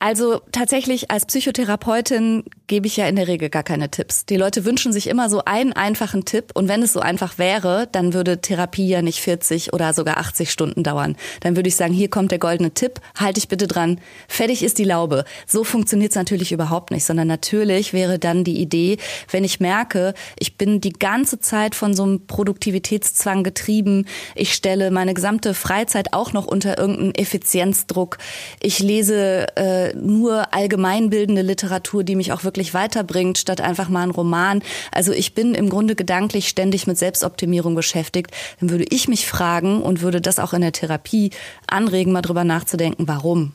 Also 0.00 0.40
tatsächlich 0.52 1.10
als 1.10 1.26
Psychotherapeutin 1.26 2.44
gebe 2.68 2.86
ich 2.86 2.96
ja 2.96 3.08
in 3.08 3.16
der 3.16 3.26
Regel 3.26 3.50
gar 3.50 3.64
keine 3.64 3.90
Tipps. 3.90 4.26
Die 4.26 4.36
Leute 4.36 4.64
wünschen 4.64 4.92
sich 4.92 5.08
immer 5.08 5.28
so 5.28 5.42
einen 5.44 5.72
einfachen 5.72 6.24
Tipp 6.24 6.52
und 6.54 6.68
wenn 6.68 6.82
es 6.82 6.92
so 6.92 7.00
einfach 7.00 7.36
wäre, 7.36 7.88
dann 7.90 8.14
würde 8.14 8.40
Therapie 8.40 8.86
ja 8.86 9.02
nicht 9.02 9.20
40 9.20 9.72
oder 9.72 9.92
sogar 9.92 10.18
80 10.18 10.52
Stunden 10.52 10.84
dauern. 10.84 11.16
Dann 11.40 11.56
würde 11.56 11.68
ich 11.68 11.74
sagen, 11.74 11.92
hier 11.92 12.08
kommt 12.08 12.30
der 12.30 12.38
goldene 12.38 12.70
Tipp, 12.70 13.00
halte 13.18 13.38
ich 13.38 13.48
bitte 13.48 13.66
dran, 13.66 14.00
fertig 14.28 14.62
ist 14.62 14.78
die 14.78 14.84
Laube. 14.84 15.24
So 15.48 15.64
funktioniert 15.64 16.12
es 16.12 16.16
natürlich 16.16 16.52
überhaupt 16.52 16.92
nicht, 16.92 17.04
sondern 17.04 17.26
natürlich 17.26 17.92
wäre 17.92 18.20
dann 18.20 18.44
die 18.44 18.60
Idee, 18.60 18.98
wenn 19.32 19.42
ich 19.42 19.58
merke, 19.58 20.14
ich 20.38 20.56
bin 20.56 20.80
die 20.80 20.92
ganze 20.92 21.40
Zeit 21.40 21.74
von 21.74 21.92
so 21.94 22.04
einem 22.04 22.24
Produktivitätszwang 22.28 23.42
getrieben, 23.42 24.06
ich 24.36 24.54
stelle 24.54 24.92
meine 24.92 25.14
gesamte 25.14 25.54
Freizeit 25.54 26.12
auch 26.12 26.32
noch 26.32 26.46
unter 26.46 26.78
irgendeinen 26.78 27.16
Effizienzdruck, 27.16 28.18
ich 28.60 28.78
lese 28.78 29.48
äh, 29.56 29.87
nur 29.94 30.54
allgemeinbildende 30.54 31.42
Literatur, 31.42 32.04
die 32.04 32.16
mich 32.16 32.32
auch 32.32 32.44
wirklich 32.44 32.74
weiterbringt, 32.74 33.38
statt 33.38 33.60
einfach 33.60 33.88
mal 33.88 34.02
ein 34.02 34.10
Roman. 34.10 34.62
Also 34.92 35.12
ich 35.12 35.34
bin 35.34 35.54
im 35.54 35.68
Grunde 35.68 35.94
gedanklich 35.94 36.48
ständig 36.48 36.86
mit 36.86 36.98
Selbstoptimierung 36.98 37.74
beschäftigt. 37.74 38.30
Dann 38.60 38.70
würde 38.70 38.86
ich 38.90 39.08
mich 39.08 39.26
fragen 39.26 39.82
und 39.82 40.02
würde 40.02 40.20
das 40.20 40.38
auch 40.38 40.52
in 40.52 40.62
der 40.62 40.72
Therapie 40.72 41.30
anregen, 41.66 42.12
mal 42.12 42.22
drüber 42.22 42.44
nachzudenken, 42.44 43.08
warum? 43.08 43.52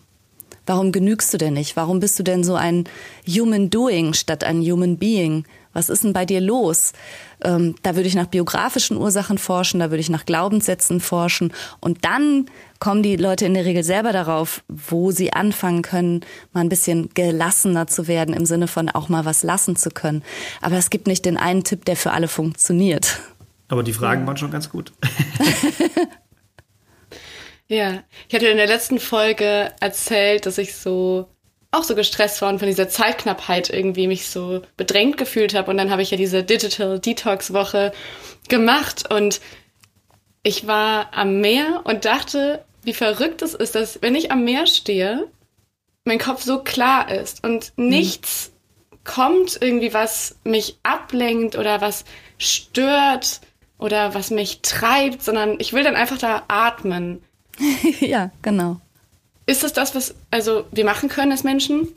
Warum 0.66 0.92
genügst 0.94 1.34
du 1.34 1.38
denn 1.38 1.56
nicht? 1.56 1.76
Warum 1.76 2.00
bist 2.00 2.18
du 2.20 2.24
denn 2.24 2.44
so 2.44 2.56
ein 2.56 2.86
Human 3.28 3.70
Doing 3.70 4.14
statt 4.14 4.44
ein 4.44 4.62
Human 4.62 4.98
Being? 4.98 5.46
Was 5.74 5.90
ist 5.90 6.04
denn 6.04 6.14
bei 6.14 6.26
dir 6.26 6.40
los? 6.40 6.94
Ähm, 7.44 7.76
da 7.82 7.96
würde 7.96 8.08
ich 8.08 8.16
nach 8.16 8.28
biografischen 8.28 8.98
Ursachen 8.98 9.38
forschen, 9.38 9.80
da 9.80 9.90
würde 9.90 10.02
ich 10.02 10.10
nach 10.10 10.26
Glaubenssätzen 10.26 11.00
forschen. 11.00 11.52
Und 11.80 12.06
dann 12.06 12.46
kommen 12.80 13.04
die 13.04 13.16
Leute 13.16 13.46
in 13.46 13.54
der 13.54 13.66
Regel 13.66 13.84
selber 13.84 14.12
darauf, 14.12 14.64
wo 14.68 15.12
sie 15.12 15.34
anfangen 15.34 15.82
können, 15.82 16.22
mal 16.52 16.62
ein 16.62 16.70
bisschen 16.70 17.10
gelassener 17.14 17.88
zu 17.88 18.08
werden, 18.08 18.34
im 18.34 18.46
Sinne 18.46 18.68
von 18.68 18.90
auch 18.90 19.10
mal 19.10 19.26
was 19.26 19.44
lassen 19.44 19.76
zu 19.76 19.90
können. 19.90 20.24
Aber 20.62 20.78
es 20.78 20.90
gibt 20.90 21.08
nicht 21.08 21.26
den 21.26 21.38
einen 21.38 21.64
Tipp, 21.64 21.86
der 21.86 21.96
für 21.96 22.12
alle 22.12 22.28
funktioniert. 22.28 23.20
Aber 23.68 23.84
die 23.84 23.94
Fragen 23.94 24.28
waren 24.28 24.38
schon 24.38 24.52
ganz 24.52 24.70
gut. 24.70 24.94
ja, 27.68 28.04
ich 28.28 28.36
hatte 28.36 28.48
in 28.48 28.58
der 28.58 28.68
letzten 28.68 29.00
Folge 29.00 29.72
erzählt, 29.80 30.46
dass 30.46 30.58
ich 30.58 30.76
so 30.76 31.33
auch 31.74 31.84
so 31.84 31.96
gestresst 31.96 32.42
war 32.42 32.50
und 32.50 32.60
von 32.60 32.68
dieser 32.68 32.90
Zeitknappheit 32.90 33.70
irgendwie 33.70 34.08
mich 34.08 34.28
so 34.28 34.62
bedrängt 34.78 35.18
gefühlt 35.18 35.54
habe. 35.54 35.72
Und 35.72 35.78
dann 35.78 35.92
habe 35.92 36.02
ich 36.02 36.12
ja 36.12 36.18
diese 36.18 36.44
Digital 36.44 37.00
Detox 37.00 37.54
Woche 37.54 37.92
gemacht 38.48 39.12
und 39.12 39.42
ich 40.44 40.68
war 40.68 41.14
am 41.14 41.40
Meer 41.40 41.82
und 41.86 42.06
dachte, 42.06 42.64
wie 42.84 42.94
verrückt 42.94 43.42
es 43.42 43.54
ist, 43.54 43.76
dass 43.76 44.02
wenn 44.02 44.16
ich 44.16 44.32
am 44.32 44.44
Meer 44.44 44.68
stehe, 44.68 45.28
mein 46.06 46.20
Kopf 46.20 46.44
so 46.44 46.60
klar 46.60 47.10
ist 47.10 47.44
und 47.44 47.72
mhm. 47.78 47.88
nichts 47.90 48.52
mhm. 48.92 48.98
kommt 49.06 49.58
irgendwie, 49.62 49.94
was 49.94 50.36
mich 50.44 50.78
ablenkt 50.84 51.58
oder 51.58 51.82
was 51.82 52.04
stört 52.38 53.40
oder 53.78 54.14
was 54.14 54.32
mich 54.32 54.62
treibt, 54.62 55.24
sondern 55.24 55.60
ich 55.60 55.74
will 55.74 55.84
dann 55.84 55.96
einfach 55.96 56.18
da 56.18 56.44
atmen. 56.48 57.24
ja, 58.00 58.32
genau. 58.42 58.82
Ist 59.46 59.64
es 59.64 59.74
das, 59.74 59.96
was 59.96 60.16
also 60.32 60.66
wir 60.72 60.86
machen 60.86 61.10
können 61.10 61.32
als 61.32 61.44
Menschen? 61.44 61.88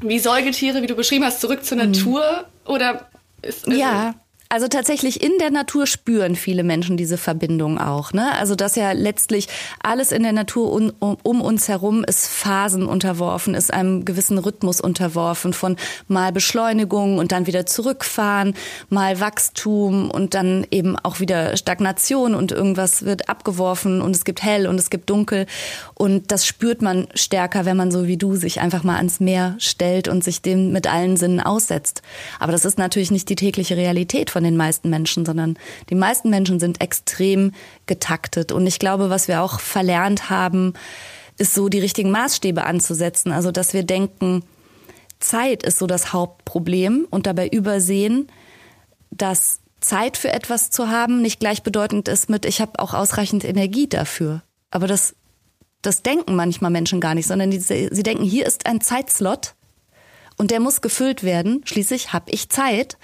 Wie 0.00 0.18
Säugetiere, 0.18 0.82
wie 0.82 0.86
du 0.86 0.96
beschrieben 0.96 1.24
hast, 1.24 1.40
zurück 1.40 1.64
zur 1.64 1.78
mhm. 1.78 1.92
Natur? 1.92 2.46
Oder 2.66 3.08
ist, 3.42 3.66
also 3.66 3.78
ja, 3.78 4.14
also 4.48 4.68
tatsächlich 4.68 5.22
in 5.22 5.32
der 5.40 5.50
Natur 5.50 5.86
spüren 5.86 6.36
viele 6.36 6.62
Menschen 6.62 6.96
diese 6.96 7.18
Verbindung 7.18 7.78
auch. 7.78 8.12
Ne? 8.12 8.32
Also 8.38 8.54
dass 8.54 8.76
ja 8.76 8.92
letztlich 8.92 9.48
alles 9.82 10.12
in 10.12 10.22
der 10.22 10.32
Natur 10.32 10.72
um, 10.72 10.92
um, 11.22 11.40
uns 11.40 11.68
herum 11.68 12.04
ist 12.04 12.28
Phasen 12.28 12.86
unterworfen, 12.86 13.54
ist 13.54 13.72
einem 13.72 14.04
gewissen 14.04 14.38
Rhythmus 14.38 14.80
unterworfen 14.80 15.52
von 15.52 15.76
mal 16.06 16.30
Beschleunigung 16.30 17.18
und 17.18 17.32
dann 17.32 17.46
wieder 17.46 17.66
zurückfahren, 17.66 18.54
mal 18.88 19.18
Wachstum 19.18 20.10
und 20.10 20.34
dann 20.34 20.64
eben 20.70 20.96
auch 20.96 21.18
wieder 21.18 21.56
Stagnation 21.56 22.34
und 22.34 22.52
irgendwas 22.52 23.04
wird 23.04 23.28
abgeworfen 23.28 24.00
und 24.00 24.14
es 24.14 24.24
gibt 24.24 24.42
hell 24.42 24.68
und 24.68 24.78
es 24.78 24.90
gibt 24.90 25.10
dunkel. 25.10 25.46
Und 25.94 26.30
das 26.30 26.46
spürt 26.46 26.82
man 26.82 27.08
stärker, 27.14 27.64
wenn 27.64 27.76
man 27.76 27.90
so 27.90 28.06
wie 28.06 28.16
du 28.16 28.36
sich 28.36 28.60
einfach 28.60 28.84
mal 28.84 28.96
ans 28.96 29.18
Meer 29.18 29.56
stellt 29.58 30.06
und 30.06 30.22
sich 30.22 30.40
dem 30.40 30.72
mit 30.72 30.86
allen 30.86 31.16
Sinnen 31.16 31.40
aussetzt. 31.40 32.02
Aber 32.38 32.52
das 32.52 32.64
ist 32.64 32.78
natürlich 32.78 33.10
nicht 33.10 33.28
die 33.28 33.36
tägliche 33.36 33.76
Realität 33.76 34.30
von 34.36 34.44
den 34.44 34.58
meisten 34.58 34.90
Menschen, 34.90 35.24
sondern 35.24 35.58
die 35.88 35.94
meisten 35.94 36.28
Menschen 36.28 36.60
sind 36.60 36.82
extrem 36.82 37.52
getaktet. 37.86 38.52
Und 38.52 38.66
ich 38.66 38.78
glaube, 38.78 39.08
was 39.08 39.28
wir 39.28 39.40
auch 39.40 39.60
verlernt 39.60 40.28
haben, 40.28 40.74
ist 41.38 41.54
so 41.54 41.70
die 41.70 41.78
richtigen 41.78 42.10
Maßstäbe 42.10 42.64
anzusetzen. 42.64 43.32
Also, 43.32 43.50
dass 43.50 43.72
wir 43.72 43.82
denken, 43.82 44.42
Zeit 45.20 45.62
ist 45.62 45.78
so 45.78 45.86
das 45.86 46.12
Hauptproblem 46.12 47.06
und 47.08 47.26
dabei 47.26 47.48
übersehen, 47.48 48.28
dass 49.10 49.60
Zeit 49.80 50.18
für 50.18 50.30
etwas 50.30 50.68
zu 50.68 50.90
haben 50.90 51.22
nicht 51.22 51.40
gleichbedeutend 51.40 52.06
ist 52.06 52.28
mit, 52.28 52.44
ich 52.44 52.60
habe 52.60 52.78
auch 52.78 52.92
ausreichend 52.92 53.42
Energie 53.42 53.88
dafür. 53.88 54.42
Aber 54.70 54.86
das, 54.86 55.14
das 55.80 56.02
denken 56.02 56.34
manchmal 56.34 56.70
Menschen 56.70 57.00
gar 57.00 57.14
nicht, 57.14 57.26
sondern 57.26 57.50
die, 57.50 57.58
sie 57.58 58.02
denken, 58.02 58.24
hier 58.24 58.44
ist 58.44 58.66
ein 58.66 58.82
Zeitslot 58.82 59.54
und 60.36 60.50
der 60.50 60.60
muss 60.60 60.82
gefüllt 60.82 61.22
werden. 61.22 61.62
Schließlich 61.64 62.12
habe 62.12 62.30
ich 62.32 62.50
Zeit 62.50 62.98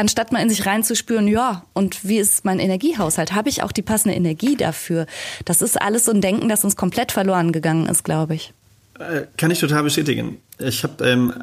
anstatt 0.00 0.32
mal 0.32 0.40
in 0.40 0.48
sich 0.48 0.64
reinzuspüren, 0.64 1.28
ja, 1.28 1.62
und 1.74 2.04
wie 2.04 2.18
ist 2.18 2.44
mein 2.44 2.58
Energiehaushalt? 2.58 3.34
Habe 3.34 3.50
ich 3.50 3.62
auch 3.62 3.70
die 3.70 3.82
passende 3.82 4.16
Energie 4.16 4.56
dafür? 4.56 5.06
Das 5.44 5.60
ist 5.60 5.80
alles 5.80 6.06
so 6.06 6.12
ein 6.12 6.22
Denken, 6.22 6.48
das 6.48 6.64
uns 6.64 6.74
komplett 6.74 7.12
verloren 7.12 7.52
gegangen 7.52 7.86
ist, 7.86 8.02
glaube 8.02 8.34
ich. 8.34 8.54
Äh, 8.98 9.26
kann 9.36 9.50
ich 9.50 9.60
total 9.60 9.82
bestätigen. 9.82 10.38
Ich 10.58 10.82
habe 10.84 11.06
ähm, 11.06 11.34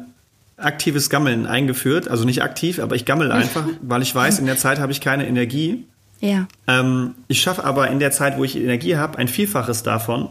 aktives 0.56 1.08
Gammeln 1.08 1.46
eingeführt, 1.46 2.08
also 2.08 2.24
nicht 2.24 2.42
aktiv, 2.42 2.80
aber 2.80 2.96
ich 2.96 3.04
gammel 3.04 3.30
einfach, 3.30 3.64
weil 3.82 4.02
ich 4.02 4.12
weiß, 4.12 4.40
in 4.40 4.46
der 4.46 4.56
Zeit 4.56 4.80
habe 4.80 4.90
ich 4.90 5.00
keine 5.00 5.26
Energie. 5.26 5.86
Ja. 6.20 6.48
Ähm, 6.66 7.14
ich 7.28 7.40
schaffe 7.40 7.64
aber 7.64 7.88
in 7.88 8.00
der 8.00 8.10
Zeit, 8.10 8.38
wo 8.38 8.44
ich 8.44 8.56
Energie 8.56 8.96
habe, 8.96 9.18
ein 9.18 9.28
Vielfaches 9.28 9.84
davon 9.84 10.30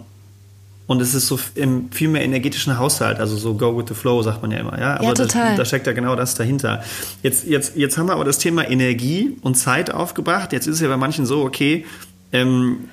und 0.88 1.01
es 1.01 1.13
ist 1.13 1.27
so 1.27 1.38
im 1.56 1.91
viel 1.91 2.08
mehr 2.08 2.24
energetischen 2.24 2.77
Haushalt, 2.79 3.20
also 3.20 3.36
so 3.36 3.53
go 3.53 3.77
with 3.77 3.86
the 3.89 3.94
flow, 3.94 4.22
sagt 4.24 4.41
man 4.41 4.51
ja 4.51 4.60
immer. 4.60 4.79
Ja, 4.79 4.96
aber 4.96 5.03
ja, 5.03 5.13
total. 5.13 5.50
Das, 5.50 5.58
da 5.58 5.65
steckt 5.65 5.86
ja 5.86 5.94
genau 5.94 6.15
das 6.15 6.36
dahinter. 6.36 6.82
Jetzt, 7.22 7.46
jetzt, 7.46 7.75
jetzt 7.75 7.98
haben 7.98 8.08
wir 8.08 8.13
aber 8.13 8.24
das 8.24 8.39
Thema 8.39 8.67
Energie 8.67 9.38
und 9.41 9.56
Zeit 9.56 9.91
aufgebracht. 9.91 10.53
Jetzt 10.53 10.65
ist 10.65 10.75
es 10.75 10.82
ja 10.82 10.88
bei 10.88 10.98
manchen 10.98 11.25
so, 11.25 11.44
okay, 11.44 11.86
ähm, 12.32 12.86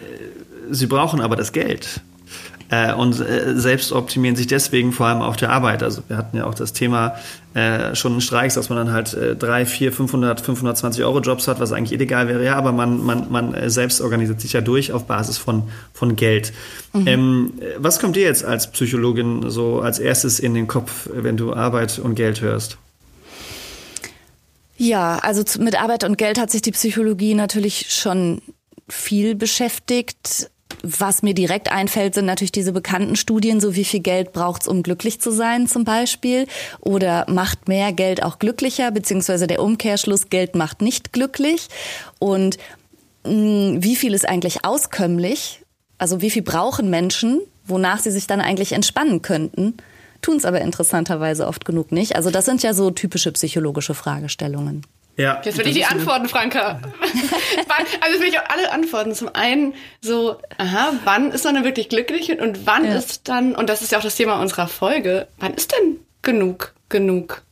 sie 0.70 0.86
brauchen 0.86 1.20
aber 1.20 1.36
das 1.36 1.52
Geld 1.52 2.00
äh, 2.70 2.92
und 2.94 3.20
äh, 3.20 3.54
selbst 3.56 3.92
optimieren 3.92 4.36
sich 4.36 4.46
deswegen 4.46 4.92
vor 4.92 5.06
allem 5.06 5.22
auf 5.22 5.36
der 5.36 5.50
Arbeit. 5.50 5.82
Also 5.82 6.02
wir 6.08 6.16
hatten 6.16 6.36
ja 6.36 6.46
auch 6.46 6.54
das 6.54 6.72
Thema 6.72 7.16
äh, 7.54 7.94
schon 7.94 8.14
in 8.14 8.20
Streiks, 8.20 8.54
dass 8.54 8.68
man 8.68 8.78
dann 8.78 8.92
halt 8.92 9.14
äh, 9.14 9.36
drei, 9.36 9.66
vier, 9.66 9.92
500, 9.92 10.40
520 10.40 11.04
Euro 11.04 11.20
Jobs 11.20 11.46
hat, 11.46 11.60
was 11.60 11.72
eigentlich 11.72 11.92
illegal 11.92 12.28
wäre. 12.28 12.44
Ja, 12.44 12.56
aber 12.56 12.72
man, 12.72 13.04
man, 13.04 13.30
man 13.30 13.54
äh, 13.54 13.70
selbst 13.70 14.00
organisiert 14.00 14.40
sich 14.40 14.52
ja 14.54 14.60
durch 14.60 14.92
auf 14.92 15.06
Basis 15.06 15.38
von, 15.38 15.64
von 15.92 16.16
Geld. 16.16 16.52
Mhm. 16.92 17.06
Ähm, 17.06 17.52
was 17.78 18.00
kommt 18.00 18.16
dir 18.16 18.24
jetzt 18.24 18.44
als 18.44 18.70
Psychologin 18.70 19.50
so 19.50 19.80
als 19.80 19.98
erstes 19.98 20.40
in 20.40 20.54
den 20.54 20.66
Kopf, 20.66 21.08
wenn 21.12 21.36
du 21.36 21.52
Arbeit 21.52 21.98
und 21.98 22.14
Geld 22.14 22.40
hörst? 22.40 22.78
Ja, 24.76 25.18
also 25.18 25.44
mit 25.60 25.80
Arbeit 25.80 26.04
und 26.04 26.18
Geld 26.18 26.38
hat 26.38 26.50
sich 26.50 26.62
die 26.62 26.72
Psychologie 26.72 27.34
natürlich 27.34 27.86
schon 27.90 28.42
viel 28.88 29.34
beschäftigt. 29.34 30.50
Was 30.86 31.22
mir 31.22 31.32
direkt 31.32 31.72
einfällt, 31.72 32.14
sind 32.14 32.26
natürlich 32.26 32.52
diese 32.52 32.72
bekannten 32.72 33.16
Studien, 33.16 33.58
so 33.58 33.74
wie 33.74 33.84
viel 33.84 34.00
Geld 34.00 34.34
braucht's, 34.34 34.68
um 34.68 34.82
glücklich 34.82 35.18
zu 35.18 35.30
sein 35.30 35.66
zum 35.66 35.84
Beispiel. 35.84 36.46
Oder 36.80 37.24
macht 37.26 37.68
mehr 37.68 37.94
Geld 37.94 38.22
auch 38.22 38.38
glücklicher, 38.38 38.90
beziehungsweise 38.90 39.46
der 39.46 39.62
Umkehrschluss, 39.62 40.28
Geld 40.28 40.54
macht 40.54 40.82
nicht 40.82 41.14
glücklich. 41.14 41.68
Und 42.18 42.58
mh, 43.24 43.30
hm, 43.30 43.82
wie 43.82 43.96
viel 43.96 44.12
ist 44.12 44.28
eigentlich 44.28 44.66
auskömmlich? 44.66 45.62
Also 45.96 46.20
wie 46.20 46.30
viel 46.30 46.42
brauchen 46.42 46.90
Menschen, 46.90 47.40
wonach 47.64 48.00
sie 48.00 48.10
sich 48.10 48.26
dann 48.26 48.42
eigentlich 48.42 48.72
entspannen 48.72 49.22
könnten? 49.22 49.78
Tun 50.20 50.36
es 50.36 50.44
aber 50.44 50.60
interessanterweise 50.60 51.46
oft 51.46 51.64
genug 51.64 51.92
nicht. 51.92 52.14
Also 52.14 52.30
das 52.30 52.44
sind 52.44 52.62
ja 52.62 52.74
so 52.74 52.90
typische 52.90 53.32
psychologische 53.32 53.94
Fragestellungen. 53.94 54.82
Ja. 55.16 55.40
Jetzt 55.44 55.58
will 55.58 55.66
ich 55.66 55.74
die 55.74 55.84
Antworten, 55.84 56.28
Franka. 56.28 56.80
also 58.00 58.20
will 58.20 58.28
ich 58.28 58.38
auch 58.38 58.48
alle 58.48 58.72
Antworten. 58.72 59.14
Zum 59.14 59.28
einen 59.32 59.74
so, 60.00 60.38
aha, 60.58 60.94
wann 61.04 61.30
ist 61.30 61.44
man 61.44 61.54
dann 61.54 61.64
wirklich 61.64 61.88
glücklich 61.88 62.30
und 62.38 62.66
wann 62.66 62.84
ja. 62.84 62.96
ist 62.96 63.28
dann, 63.28 63.54
und 63.54 63.68
das 63.68 63.82
ist 63.82 63.92
ja 63.92 63.98
auch 63.98 64.02
das 64.02 64.16
Thema 64.16 64.40
unserer 64.40 64.66
Folge, 64.66 65.28
wann 65.38 65.54
ist 65.54 65.72
denn 65.72 66.00
genug 66.22 66.74
genug? 66.88 67.42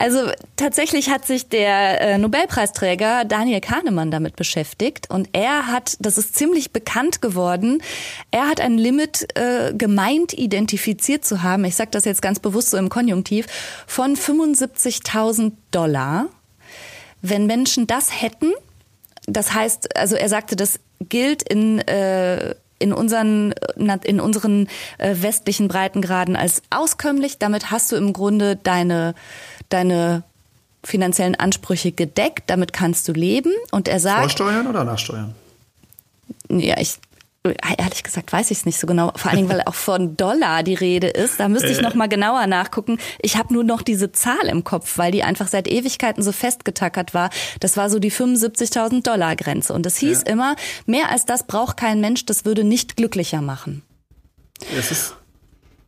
Also 0.00 0.30
tatsächlich 0.54 1.10
hat 1.10 1.26
sich 1.26 1.48
der 1.48 2.00
äh, 2.00 2.18
Nobelpreisträger 2.18 3.24
Daniel 3.24 3.60
Kahnemann 3.60 4.12
damit 4.12 4.36
beschäftigt 4.36 5.10
und 5.10 5.28
er 5.32 5.66
hat, 5.66 5.96
das 5.98 6.18
ist 6.18 6.36
ziemlich 6.36 6.72
bekannt 6.72 7.20
geworden, 7.20 7.82
er 8.30 8.48
hat 8.48 8.60
ein 8.60 8.78
Limit 8.78 9.26
äh, 9.36 9.74
gemeint 9.74 10.34
identifiziert 10.34 11.24
zu 11.24 11.42
haben, 11.42 11.64
ich 11.64 11.74
sage 11.74 11.90
das 11.90 12.04
jetzt 12.04 12.22
ganz 12.22 12.38
bewusst 12.38 12.70
so 12.70 12.76
im 12.76 12.90
Konjunktiv, 12.90 13.46
von 13.88 14.14
75.000 14.14 15.52
Dollar 15.72 16.28
wenn 17.22 17.46
Menschen 17.46 17.86
das 17.86 18.20
hätten, 18.20 18.52
das 19.26 19.52
heißt, 19.52 19.96
also 19.96 20.16
er 20.16 20.28
sagte, 20.28 20.56
das 20.56 20.80
gilt 21.00 21.42
in 21.42 21.80
äh, 21.80 22.54
in 22.78 22.92
unseren 22.92 23.52
in 24.04 24.20
unseren 24.20 24.68
äh, 24.98 25.14
westlichen 25.20 25.68
Breitengraden 25.68 26.36
als 26.36 26.62
auskömmlich. 26.70 27.38
Damit 27.38 27.70
hast 27.70 27.90
du 27.92 27.96
im 27.96 28.12
Grunde 28.12 28.56
deine 28.56 29.14
deine 29.68 30.22
finanziellen 30.84 31.34
Ansprüche 31.34 31.92
gedeckt. 31.92 32.44
Damit 32.46 32.72
kannst 32.72 33.08
du 33.08 33.12
leben. 33.12 33.52
Und 33.70 33.88
er 33.88 34.00
sagt 34.00 34.20
Vorsteuern 34.20 34.66
oder 34.66 34.84
Nachsteuern? 34.84 35.34
Ja, 36.48 36.78
ich 36.78 36.98
Ehrlich 37.44 38.02
gesagt 38.02 38.32
weiß 38.32 38.50
ich 38.50 38.58
es 38.58 38.66
nicht 38.66 38.78
so 38.78 38.86
genau, 38.86 39.12
vor 39.14 39.30
allen 39.30 39.38
Dingen, 39.38 39.48
weil 39.48 39.62
auch 39.62 39.74
von 39.74 40.16
Dollar 40.16 40.62
die 40.62 40.74
Rede 40.74 41.06
ist. 41.06 41.38
Da 41.38 41.48
müsste 41.48 41.68
ich 41.68 41.80
noch 41.80 41.94
mal 41.94 42.08
genauer 42.08 42.46
nachgucken. 42.46 42.98
Ich 43.20 43.36
habe 43.36 43.54
nur 43.54 43.64
noch 43.64 43.82
diese 43.82 44.12
Zahl 44.12 44.46
im 44.48 44.64
Kopf, 44.64 44.98
weil 44.98 45.12
die 45.12 45.22
einfach 45.22 45.48
seit 45.48 45.68
Ewigkeiten 45.68 46.22
so 46.22 46.32
festgetackert 46.32 47.14
war. 47.14 47.30
Das 47.60 47.76
war 47.76 47.90
so 47.90 48.00
die 48.00 48.10
75.000 48.10 49.02
Dollar 49.02 49.36
Grenze. 49.36 49.72
Und 49.72 49.86
es 49.86 49.96
hieß 49.96 50.24
ja. 50.26 50.32
immer, 50.32 50.56
mehr 50.86 51.10
als 51.10 51.24
das 51.26 51.46
braucht 51.46 51.76
kein 51.76 52.00
Mensch, 52.00 52.26
das 52.26 52.44
würde 52.44 52.64
nicht 52.64 52.96
glücklicher 52.96 53.40
machen. 53.40 53.82
Es 54.76 54.90
ist 54.90 55.14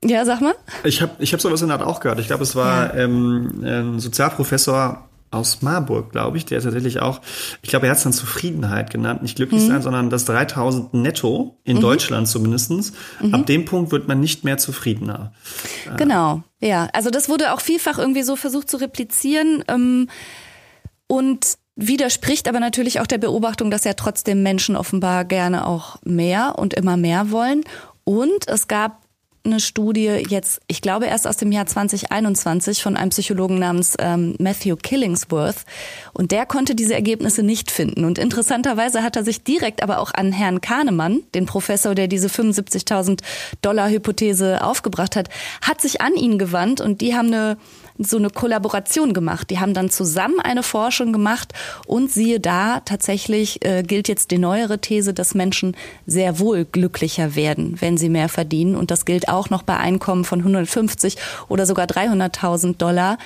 Ja, 0.05 0.25
sag 0.25 0.41
mal. 0.41 0.55
Ich 0.85 1.03
habe 1.03 1.13
ich 1.19 1.33
hab 1.33 1.41
sowas 1.41 1.61
in 1.63 1.69
der 1.69 1.79
Art 1.79 1.87
auch 1.87 2.01
gehört. 2.01 2.21
Ich 2.21 2.29
glaube, 2.29 2.45
es 2.45 2.55
war 2.55 2.97
ja. 2.97 3.05
ähm, 3.05 3.61
ein 3.63 3.67
ähm, 3.67 3.97
ein 3.97 4.01
Sozialprofessor 4.01 5.10
aus 5.31 5.63
Marburg, 5.63 6.11
glaube 6.11 6.37
ich, 6.37 6.45
der 6.45 6.61
tatsächlich 6.61 7.01
auch, 7.01 7.21
ich 7.63 7.71
glaube, 7.71 7.87
er 7.87 7.91
hat 7.91 7.99
es 7.99 8.05
dann 8.05 8.13
Zufriedenheit 8.13 8.91
genannt, 8.91 9.23
nicht 9.23 9.37
glücklich 9.37 9.63
mhm. 9.63 9.69
sein, 9.69 9.83
sondern 9.83 10.11
das 10.11 10.25
3000 10.25 10.93
netto 10.95 11.57
in 11.65 11.77
mhm. 11.77 11.81
Deutschland 11.83 12.29
zumindestens. 12.29 12.93
Mhm. 13.21 13.35
Ab 13.35 13.47
dem 13.47 13.65
Punkt 13.65 13.93
wird 13.93 14.09
man 14.09 14.19
nicht 14.19 14.45
mehr 14.45 14.59
zufriedener. 14.59 15.33
Genau, 15.97 16.43
ja. 16.61 16.89
Also 16.93 17.11
das 17.11 17.29
wurde 17.29 17.53
auch 17.53 17.61
vielfach 17.61 17.99
irgendwie 17.99 18.23
so 18.23 18.35
versucht 18.35 18.69
zu 18.69 18.79
replizieren 18.79 19.65
ähm, 19.69 20.09
und 21.07 21.59
widerspricht 21.77 22.49
aber 22.49 22.61
natürlich 22.61 23.01
auch 23.01 23.07
der 23.07 23.19
Beobachtung, 23.19 23.71
dass 23.71 23.85
ja 23.85 23.95
trotzdem 23.95 24.43
Menschen 24.43 24.77
offenbar 24.77 25.25
gerne 25.25 25.67
auch 25.67 25.99
mehr 26.05 26.59
und 26.59 26.75
immer 26.75 26.97
mehr 26.97 27.31
wollen. 27.31 27.63
Und 28.05 28.49
es 28.49 28.67
gab 28.69 29.01
eine 29.45 29.61
Studie 29.61 30.23
jetzt, 30.29 30.61
ich 30.67 30.83
glaube 30.83 31.07
erst 31.07 31.27
aus 31.27 31.37
dem 31.37 31.51
Jahr 31.51 31.67
2021 31.67 32.83
von 32.83 32.97
einem 32.97 33.11
Psychologen 33.11 33.59
namens 33.59 33.95
ähm, 33.99 34.35
Matthew 34.39 34.77
Killingsworth. 34.77 35.65
Und 36.13 36.31
der 36.31 36.45
konnte 36.47 36.75
diese 36.75 36.95
Ergebnisse 36.95 37.43
nicht 37.43 37.71
finden. 37.71 38.05
Und 38.05 38.19
interessanterweise 38.19 39.03
hat 39.03 39.17
er 39.17 39.25
sich 39.25 39.43
direkt 39.43 39.83
aber 39.83 39.99
auch 39.99 40.13
an 40.13 40.33
Herrn 40.33 40.61
Kahnemann, 40.61 41.23
den 41.35 41.47
Professor, 41.47 41.95
der 41.95 42.07
diese 42.07 42.29
75.000 42.29 43.21
Dollar 43.63 43.89
Hypothese 43.89 44.63
aufgebracht 44.63 45.17
hat, 45.17 45.29
hat 45.63 45.81
sich 45.81 46.01
an 46.01 46.15
ihn 46.15 46.39
gewandt. 46.39 46.81
Und 46.81 47.01
die 47.01 47.15
haben 47.15 47.29
eine 47.29 47.57
so 48.05 48.17
eine 48.17 48.31
Kollaboration 48.31 49.13
gemacht. 49.13 49.51
Die 49.51 49.59
haben 49.59 49.75
dann 49.75 49.91
zusammen 49.91 50.41
eine 50.41 50.63
Forschung 50.63 51.13
gemacht 51.13 51.53
und 51.87 52.11
siehe 52.11 52.41
da, 52.41 52.81
tatsächlich 52.81 53.65
äh, 53.65 53.83
gilt 53.83 54.09
jetzt 54.09 54.31
die 54.31 54.39
neuere 54.39 54.81
These, 54.81 55.15
dass 55.15 55.35
Menschen 55.35 55.77
sehr 56.07 56.39
wohl 56.39 56.65
glücklicher 56.65 57.35
werden, 57.35 57.81
wenn 57.81 57.99
sie 57.99 58.09
mehr 58.09 58.29
verdienen. 58.29 58.75
Und 58.75 58.91
das 58.91 59.05
gilt 59.05 59.29
auch 59.29 59.51
noch 59.51 59.63
bei 59.63 59.77
Einkommen 59.77 60.25
von 60.25 60.41
150 60.41 61.17
oder 61.49 61.67
sogar 61.67 61.87
300.000 61.87 62.77
Dollar. 62.77 63.19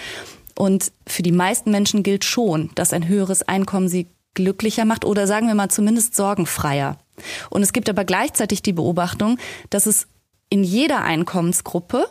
Und 0.56 0.92
für 1.06 1.22
die 1.22 1.32
meisten 1.32 1.70
Menschen 1.70 2.02
gilt 2.02 2.24
schon, 2.24 2.70
dass 2.74 2.92
ein 2.92 3.08
höheres 3.08 3.42
Einkommen 3.42 3.88
sie 3.88 4.08
glücklicher 4.34 4.84
macht 4.84 5.04
oder 5.04 5.26
sagen 5.26 5.46
wir 5.46 5.54
mal 5.54 5.68
zumindest 5.68 6.14
sorgenfreier. 6.16 6.98
Und 7.50 7.62
es 7.62 7.72
gibt 7.72 7.88
aber 7.88 8.04
gleichzeitig 8.04 8.62
die 8.62 8.72
Beobachtung, 8.72 9.38
dass 9.70 9.86
es 9.86 10.08
in 10.50 10.64
jeder 10.64 11.02
Einkommensgruppe 11.02 12.06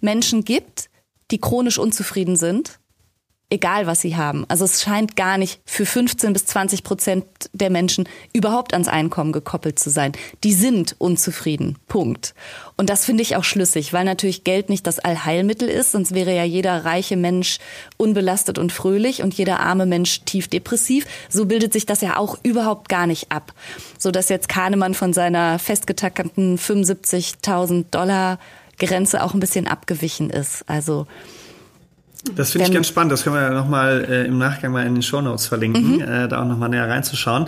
Menschen 0.00 0.44
gibt, 0.44 0.90
die 1.32 1.40
chronisch 1.40 1.78
unzufrieden 1.78 2.36
sind, 2.36 2.78
egal 3.52 3.86
was 3.86 4.00
sie 4.00 4.16
haben. 4.16 4.46
Also 4.48 4.64
es 4.64 4.82
scheint 4.82 5.14
gar 5.14 5.36
nicht 5.36 5.60
für 5.66 5.84
15 5.84 6.32
bis 6.32 6.46
20 6.46 6.84
Prozent 6.84 7.24
der 7.52 7.68
Menschen 7.68 8.08
überhaupt 8.32 8.72
ans 8.72 8.88
Einkommen 8.88 9.32
gekoppelt 9.32 9.78
zu 9.78 9.90
sein. 9.90 10.12
Die 10.42 10.54
sind 10.54 10.96
unzufrieden. 10.98 11.76
Punkt. 11.86 12.34
Und 12.78 12.88
das 12.88 13.04
finde 13.04 13.22
ich 13.22 13.36
auch 13.36 13.44
schlüssig, 13.44 13.92
weil 13.92 14.04
natürlich 14.04 14.44
Geld 14.44 14.70
nicht 14.70 14.86
das 14.86 14.98
Allheilmittel 14.98 15.68
ist, 15.68 15.92
sonst 15.92 16.14
wäre 16.14 16.34
ja 16.34 16.44
jeder 16.44 16.86
reiche 16.86 17.18
Mensch 17.18 17.58
unbelastet 17.98 18.58
und 18.58 18.72
fröhlich 18.72 19.22
und 19.22 19.34
jeder 19.34 19.60
arme 19.60 19.84
Mensch 19.84 20.22
tief 20.22 20.48
depressiv. 20.48 21.06
So 21.28 21.44
bildet 21.44 21.74
sich 21.74 21.84
das 21.84 22.00
ja 22.00 22.16
auch 22.16 22.38
überhaupt 22.42 22.88
gar 22.88 23.06
nicht 23.06 23.30
ab. 23.30 23.52
So 23.98 24.10
dass 24.10 24.30
jetzt 24.30 24.48
Kahnemann 24.48 24.94
von 24.94 25.12
seiner 25.12 25.58
festgetackten 25.58 26.58
75.000 26.58 27.84
Dollar 27.90 28.38
Grenze 28.86 29.22
auch 29.22 29.34
ein 29.34 29.40
bisschen 29.40 29.66
abgewichen 29.66 30.30
ist. 30.30 30.64
Also 30.68 31.06
das 32.36 32.52
finde 32.52 32.68
ich 32.68 32.74
ganz 32.74 32.86
spannend. 32.86 33.12
Das 33.12 33.24
können 33.24 33.36
wir 33.36 33.42
ja 33.42 33.50
nochmal 33.50 34.06
äh, 34.08 34.26
im 34.26 34.38
Nachgang 34.38 34.72
mal 34.72 34.86
in 34.86 34.94
den 34.94 35.02
Show 35.02 35.20
Notes 35.20 35.46
verlinken, 35.46 35.96
mhm. 35.96 36.00
äh, 36.02 36.28
da 36.28 36.42
auch 36.42 36.46
nochmal 36.46 36.68
näher 36.68 36.88
reinzuschauen. 36.88 37.46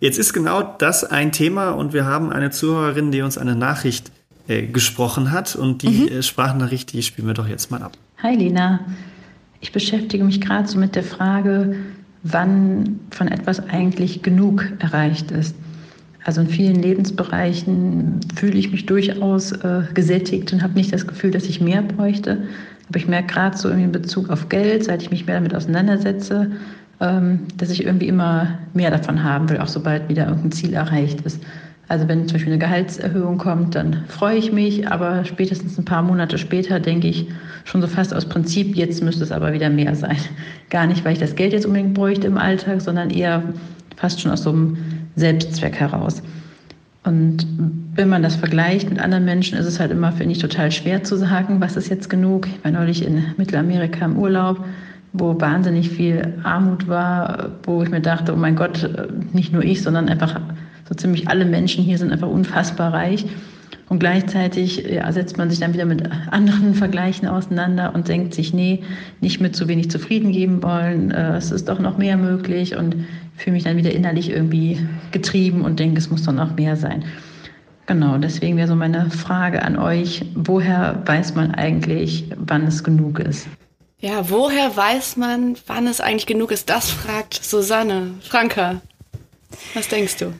Jetzt 0.00 0.18
ist 0.18 0.32
genau 0.32 0.62
das 0.62 1.04
ein 1.04 1.30
Thema 1.30 1.70
und 1.70 1.92
wir 1.92 2.06
haben 2.06 2.32
eine 2.32 2.50
Zuhörerin, 2.50 3.10
die 3.10 3.20
uns 3.20 3.36
eine 3.36 3.54
Nachricht 3.54 4.12
äh, 4.48 4.66
gesprochen 4.66 5.30
hat 5.30 5.56
und 5.56 5.82
die 5.82 5.88
mhm. 5.88 6.08
äh, 6.08 6.22
Sprachnachricht, 6.22 6.92
die 6.92 7.02
spielen 7.02 7.26
wir 7.26 7.34
doch 7.34 7.48
jetzt 7.48 7.70
mal 7.70 7.82
ab. 7.82 7.92
Hi 8.22 8.34
Lena, 8.34 8.80
ich 9.60 9.72
beschäftige 9.72 10.24
mich 10.24 10.40
gerade 10.40 10.68
so 10.68 10.78
mit 10.78 10.94
der 10.96 11.04
Frage, 11.04 11.76
wann 12.22 13.00
von 13.10 13.28
etwas 13.28 13.68
eigentlich 13.68 14.22
genug 14.22 14.64
erreicht 14.78 15.30
ist. 15.30 15.54
Also 16.24 16.40
in 16.40 16.48
vielen 16.48 16.82
Lebensbereichen 16.82 18.20
fühle 18.34 18.54
ich 18.54 18.72
mich 18.72 18.86
durchaus 18.86 19.52
äh, 19.52 19.82
gesättigt 19.92 20.52
und 20.52 20.62
habe 20.62 20.72
nicht 20.72 20.92
das 20.92 21.06
Gefühl, 21.06 21.30
dass 21.30 21.44
ich 21.44 21.60
mehr 21.60 21.82
bräuchte. 21.82 22.38
Aber 22.88 22.98
ich 22.98 23.06
merke 23.06 23.34
gerade 23.34 23.56
so 23.56 23.68
in 23.68 23.92
Bezug 23.92 24.30
auf 24.30 24.48
Geld, 24.48 24.84
seit 24.84 25.02
ich 25.02 25.10
mich 25.10 25.26
mehr 25.26 25.36
damit 25.36 25.54
auseinandersetze, 25.54 26.50
ähm, 27.00 27.40
dass 27.58 27.70
ich 27.70 27.84
irgendwie 27.84 28.08
immer 28.08 28.58
mehr 28.72 28.90
davon 28.90 29.22
haben 29.22 29.50
will, 29.50 29.58
auch 29.58 29.68
sobald 29.68 30.08
wieder 30.08 30.26
irgendein 30.26 30.52
Ziel 30.52 30.72
erreicht 30.72 31.20
ist. 31.22 31.42
Also 31.88 32.08
wenn 32.08 32.26
zum 32.26 32.36
Beispiel 32.36 32.54
eine 32.54 32.60
Gehaltserhöhung 32.60 33.36
kommt, 33.36 33.74
dann 33.74 34.04
freue 34.08 34.38
ich 34.38 34.50
mich, 34.50 34.88
aber 34.88 35.26
spätestens 35.26 35.76
ein 35.76 35.84
paar 35.84 36.02
Monate 36.02 36.38
später 36.38 36.80
denke 36.80 37.08
ich 37.08 37.26
schon 37.64 37.82
so 37.82 37.86
fast 37.86 38.14
aus 38.14 38.24
Prinzip, 38.24 38.74
jetzt 38.74 39.02
müsste 39.02 39.22
es 39.22 39.32
aber 39.32 39.52
wieder 39.52 39.68
mehr 39.68 39.94
sein. 39.94 40.16
Gar 40.70 40.86
nicht, 40.86 41.04
weil 41.04 41.12
ich 41.12 41.18
das 41.18 41.36
Geld 41.36 41.52
jetzt 41.52 41.66
unbedingt 41.66 41.92
bräuchte 41.92 42.26
im 42.26 42.38
Alltag, 42.38 42.80
sondern 42.80 43.10
eher 43.10 43.42
fast 43.96 44.20
schon 44.20 44.32
aus 44.32 44.42
so 44.42 44.50
einem 44.50 44.78
Selbstzweck 45.16 45.76
heraus. 45.76 46.22
Und 47.04 47.46
wenn 47.94 48.08
man 48.08 48.22
das 48.22 48.36
vergleicht 48.36 48.88
mit 48.88 48.98
anderen 48.98 49.24
Menschen, 49.24 49.58
ist 49.58 49.66
es 49.66 49.78
halt 49.78 49.90
immer, 49.90 50.10
finde 50.12 50.32
ich, 50.32 50.38
total 50.38 50.72
schwer 50.72 51.04
zu 51.04 51.16
sagen, 51.16 51.60
was 51.60 51.76
ist 51.76 51.90
jetzt 51.90 52.08
genug. 52.08 52.46
Ich 52.46 52.64
war 52.64 52.72
neulich 52.72 53.06
in 53.06 53.24
Mittelamerika 53.36 54.06
im 54.06 54.16
Urlaub, 54.16 54.64
wo 55.12 55.38
wahnsinnig 55.38 55.90
viel 55.90 56.34
Armut 56.42 56.88
war, 56.88 57.50
wo 57.64 57.82
ich 57.82 57.90
mir 57.90 58.00
dachte, 58.00 58.32
oh 58.32 58.36
mein 58.36 58.56
Gott, 58.56 58.88
nicht 59.32 59.52
nur 59.52 59.62
ich, 59.62 59.82
sondern 59.82 60.08
einfach 60.08 60.40
so 60.88 60.94
ziemlich 60.94 61.28
alle 61.28 61.44
Menschen 61.44 61.84
hier 61.84 61.98
sind 61.98 62.10
einfach 62.10 62.28
unfassbar 62.28 62.92
reich. 62.92 63.26
Und 63.90 63.98
gleichzeitig 63.98 64.84
ja, 64.90 65.12
setzt 65.12 65.36
man 65.36 65.50
sich 65.50 65.60
dann 65.60 65.74
wieder 65.74 65.84
mit 65.84 66.08
anderen 66.30 66.74
Vergleichen 66.74 67.28
auseinander 67.28 67.94
und 67.94 68.08
denkt 68.08 68.34
sich, 68.34 68.54
nee, 68.54 68.82
nicht 69.20 69.40
mit 69.40 69.54
zu 69.54 69.68
wenig 69.68 69.90
zufrieden 69.90 70.32
geben 70.32 70.62
wollen, 70.62 71.10
äh, 71.10 71.36
es 71.36 71.50
ist 71.50 71.68
doch 71.68 71.78
noch 71.78 71.98
mehr 71.98 72.16
möglich 72.16 72.76
und 72.76 72.96
fühle 73.36 73.54
mich 73.54 73.64
dann 73.64 73.76
wieder 73.76 73.92
innerlich 73.92 74.30
irgendwie 74.30 74.86
getrieben 75.10 75.62
und 75.62 75.80
denke, 75.80 75.98
es 75.98 76.10
muss 76.10 76.22
doch 76.22 76.32
noch 76.32 76.54
mehr 76.56 76.76
sein. 76.76 77.04
Genau, 77.86 78.16
deswegen 78.16 78.56
wäre 78.56 78.68
so 78.68 78.74
meine 78.74 79.10
Frage 79.10 79.62
an 79.62 79.76
euch, 79.76 80.24
woher 80.34 81.02
weiß 81.04 81.34
man 81.34 81.54
eigentlich, 81.54 82.24
wann 82.36 82.66
es 82.66 82.82
genug 82.82 83.18
ist? 83.18 83.46
Ja, 83.98 84.30
woher 84.30 84.74
weiß 84.74 85.16
man, 85.16 85.56
wann 85.66 85.86
es 85.86 86.00
eigentlich 86.00 86.26
genug 86.26 86.50
ist? 86.50 86.70
Das 86.70 86.90
fragt 86.90 87.34
Susanne. 87.34 88.14
Franka, 88.22 88.80
was 89.74 89.88
denkst 89.88 90.16
du? 90.16 90.32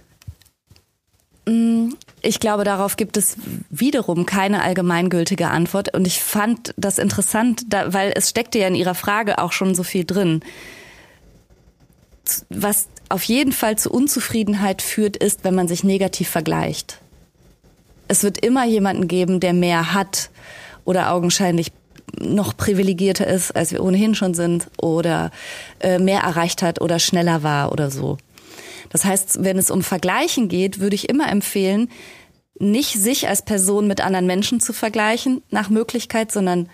Mm, 1.50 1.94
ich 2.22 2.40
glaube, 2.40 2.64
darauf 2.64 2.96
gibt 2.96 3.16
es 3.16 3.37
wiederum 3.70 4.24
keine 4.24 4.62
allgemeingültige 4.62 5.48
Antwort. 5.48 5.94
Und 5.94 6.07
ich 6.07 6.20
fand 6.20 6.74
das 6.76 6.98
interessant, 6.98 7.66
weil 7.70 8.12
es 8.14 8.30
steckte 8.30 8.59
ja 8.59 8.68
in 8.68 8.74
Ihrer 8.74 8.94
Frage 8.94 9.38
auch 9.38 9.52
schon 9.52 9.74
so 9.74 9.83
viel 9.83 10.04
drin. 10.04 10.40
Was 12.48 12.88
auf 13.08 13.22
jeden 13.24 13.52
Fall 13.52 13.76
zu 13.76 13.90
Unzufriedenheit 13.90 14.82
führt, 14.82 15.16
ist, 15.16 15.44
wenn 15.44 15.54
man 15.54 15.68
sich 15.68 15.84
negativ 15.84 16.28
vergleicht. 16.28 17.00
Es 18.08 18.22
wird 18.22 18.44
immer 18.44 18.64
jemanden 18.64 19.08
geben, 19.08 19.40
der 19.40 19.52
mehr 19.52 19.94
hat 19.94 20.30
oder 20.84 21.12
augenscheinlich 21.12 21.72
noch 22.20 22.56
privilegierter 22.56 23.26
ist, 23.26 23.52
als 23.52 23.72
wir 23.72 23.82
ohnehin 23.82 24.14
schon 24.14 24.34
sind 24.34 24.68
oder 24.80 25.30
äh, 25.80 25.98
mehr 25.98 26.20
erreicht 26.20 26.62
hat 26.62 26.80
oder 26.80 26.98
schneller 26.98 27.42
war 27.42 27.72
oder 27.72 27.90
so. 27.90 28.18
Das 28.90 29.04
heißt, 29.04 29.42
wenn 29.42 29.58
es 29.58 29.70
um 29.70 29.82
Vergleichen 29.82 30.48
geht, 30.48 30.78
würde 30.78 30.94
ich 30.94 31.08
immer 31.08 31.28
empfehlen, 31.28 31.90
nicht 32.58 32.92
sich 32.92 33.28
als 33.28 33.42
Person 33.42 33.88
mit 33.88 34.00
anderen 34.00 34.26
Menschen 34.26 34.60
zu 34.60 34.72
vergleichen 34.72 35.42
nach 35.50 35.70
Möglichkeit, 35.70 36.30
sondern 36.30 36.68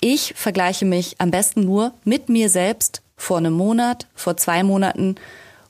ich 0.00 0.34
vergleiche 0.36 0.84
mich 0.84 1.16
am 1.18 1.30
besten 1.30 1.64
nur 1.64 1.92
mit 2.04 2.28
mir 2.28 2.48
selbst 2.48 3.02
vor 3.16 3.38
einem 3.38 3.52
Monat, 3.52 4.06
vor 4.14 4.36
zwei 4.36 4.62
Monaten 4.62 5.16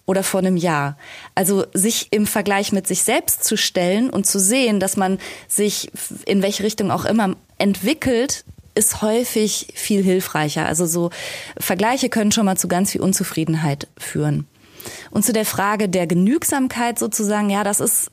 oder 0.07 0.23
vor 0.23 0.41
einem 0.41 0.57
Jahr. 0.57 0.97
Also 1.35 1.65
sich 1.73 2.09
im 2.11 2.27
Vergleich 2.27 2.73
mit 2.73 2.87
sich 2.87 3.03
selbst 3.03 3.45
zu 3.45 3.57
stellen 3.57 4.11
und 4.11 4.27
zu 4.27 4.39
sehen, 4.41 4.81
dass 4.81 4.97
man 4.97 5.19
sich 5.49 5.91
in 6.27 6.43
welche 6.43 6.65
Richtung 6.65 6.91
auch 6.91 7.05
immer 7.05 7.37
entwickelt, 7.59 8.45
ist 8.75 9.03
häufig 9.03 9.69
viel 9.75 10.03
hilfreicher. 10.03 10.67
Also 10.67 10.87
so 10.87 11.11
Vergleiche 11.59 12.09
können 12.09 12.33
schon 12.33 12.47
mal 12.47 12.57
zu 12.57 12.69
ganz 12.69 12.93
viel 12.93 13.01
Unzufriedenheit 13.01 13.89
führen. 13.99 14.47
Und 15.11 15.25
zu 15.25 15.33
der 15.33 15.45
Frage 15.45 15.89
der 15.89 16.07
Genügsamkeit 16.07 16.99
sozusagen, 16.99 17.51
ja, 17.51 17.65
das 17.65 17.81
ist, 17.81 18.11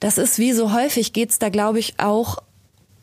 das 0.00 0.18
ist 0.18 0.38
wie 0.38 0.52
so 0.52 0.72
häufig 0.72 1.12
geht's 1.12 1.38
da, 1.38 1.50
glaube 1.50 1.78
ich, 1.78 1.94
auch 1.98 2.38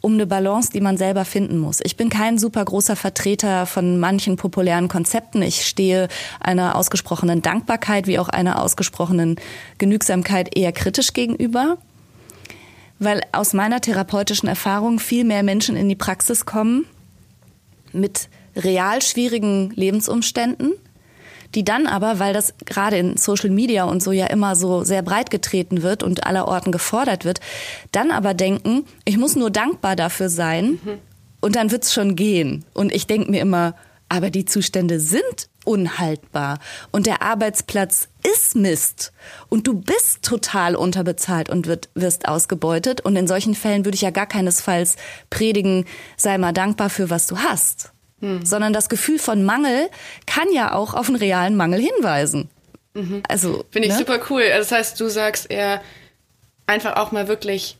um 0.01 0.13
eine 0.13 0.25
Balance, 0.25 0.71
die 0.71 0.81
man 0.81 0.97
selber 0.97 1.25
finden 1.25 1.59
muss. 1.59 1.79
Ich 1.83 1.95
bin 1.95 2.09
kein 2.09 2.37
super 2.39 2.65
großer 2.65 2.95
Vertreter 2.95 3.65
von 3.67 3.99
manchen 3.99 4.35
populären 4.35 4.87
Konzepten. 4.87 5.41
Ich 5.43 5.65
stehe 5.65 6.07
einer 6.39 6.75
ausgesprochenen 6.75 7.41
Dankbarkeit 7.41 8.07
wie 8.07 8.19
auch 8.19 8.27
einer 8.27 8.61
ausgesprochenen 8.61 9.35
Genügsamkeit 9.77 10.57
eher 10.57 10.71
kritisch 10.71 11.13
gegenüber, 11.13 11.77
weil 12.99 13.21
aus 13.31 13.53
meiner 13.53 13.79
therapeutischen 13.79 14.49
Erfahrung 14.49 14.99
viel 14.99 15.23
mehr 15.23 15.43
Menschen 15.43 15.75
in 15.75 15.87
die 15.87 15.95
Praxis 15.95 16.45
kommen 16.45 16.85
mit 17.93 18.27
real 18.55 19.01
schwierigen 19.01 19.71
Lebensumständen, 19.75 20.73
die 21.55 21.63
dann 21.63 21.87
aber, 21.87 22.19
weil 22.19 22.33
das 22.33 22.53
gerade 22.65 22.97
in 22.97 23.17
Social 23.17 23.49
Media 23.49 23.83
und 23.83 24.01
so 24.01 24.11
ja 24.11 24.27
immer 24.27 24.55
so 24.55 24.83
sehr 24.83 25.01
breit 25.01 25.29
getreten 25.29 25.81
wird 25.81 26.03
und 26.03 26.25
aller 26.25 26.47
Orten 26.47 26.71
gefordert 26.71 27.25
wird, 27.25 27.39
dann 27.91 28.11
aber 28.11 28.33
denken, 28.33 28.85
ich 29.05 29.17
muss 29.17 29.35
nur 29.35 29.49
dankbar 29.49 29.95
dafür 29.95 30.29
sein 30.29 30.79
mhm. 30.83 30.99
und 31.41 31.55
dann 31.55 31.71
wird's 31.71 31.93
schon 31.93 32.15
gehen. 32.15 32.65
Und 32.73 32.91
ich 32.91 33.07
denke 33.07 33.31
mir 33.31 33.41
immer, 33.41 33.75
aber 34.11 34.29
die 34.29 34.43
Zustände 34.43 34.99
sind 34.99 35.49
unhaltbar 35.63 36.59
und 36.91 37.05
der 37.05 37.21
Arbeitsplatz 37.21 38.09
ist 38.35 38.55
Mist 38.55 39.13
und 39.47 39.67
du 39.67 39.75
bist 39.79 40.23
total 40.23 40.75
unterbezahlt 40.75 41.49
und 41.49 41.67
wird, 41.67 41.89
wirst 41.93 42.27
ausgebeutet 42.27 43.01
und 43.01 43.15
in 43.15 43.27
solchen 43.27 43.55
Fällen 43.55 43.85
würde 43.85 43.95
ich 43.95 44.01
ja 44.01 44.09
gar 44.09 44.25
keinesfalls 44.25 44.97
predigen, 45.29 45.85
sei 46.17 46.37
mal 46.37 46.51
dankbar 46.51 46.89
für 46.89 47.09
was 47.09 47.27
du 47.27 47.37
hast, 47.37 47.90
hm. 48.21 48.45
sondern 48.45 48.73
das 48.73 48.89
Gefühl 48.89 49.19
von 49.19 49.43
Mangel 49.43 49.89
kann 50.25 50.51
ja 50.53 50.73
auch 50.73 50.93
auf 50.93 51.07
einen 51.07 51.17
realen 51.17 51.55
Mangel 51.55 51.81
hinweisen. 51.81 52.49
Mhm. 52.93 53.23
Also 53.27 53.65
finde 53.69 53.87
ich 53.87 53.93
ne? 53.93 53.99
super 53.99 54.19
cool. 54.29 54.43
Also 54.43 54.69
das 54.69 54.71
heißt, 54.71 54.99
du 54.99 55.09
sagst 55.09 55.51
eher 55.51 55.81
einfach 56.67 56.95
auch 56.95 57.11
mal 57.11 57.27
wirklich 57.27 57.77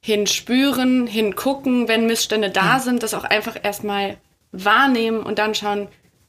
hinspüren, 0.00 1.06
hingucken, 1.06 1.88
wenn 1.88 2.06
Missstände 2.06 2.50
da 2.50 2.74
ja. 2.74 2.78
sind, 2.78 3.02
das 3.02 3.14
auch 3.14 3.24
einfach 3.24 3.56
erstmal 3.62 4.16
wahrnehmen 4.52 5.22
und 5.22 5.38
dann 5.38 5.54
schauen, 5.54 5.88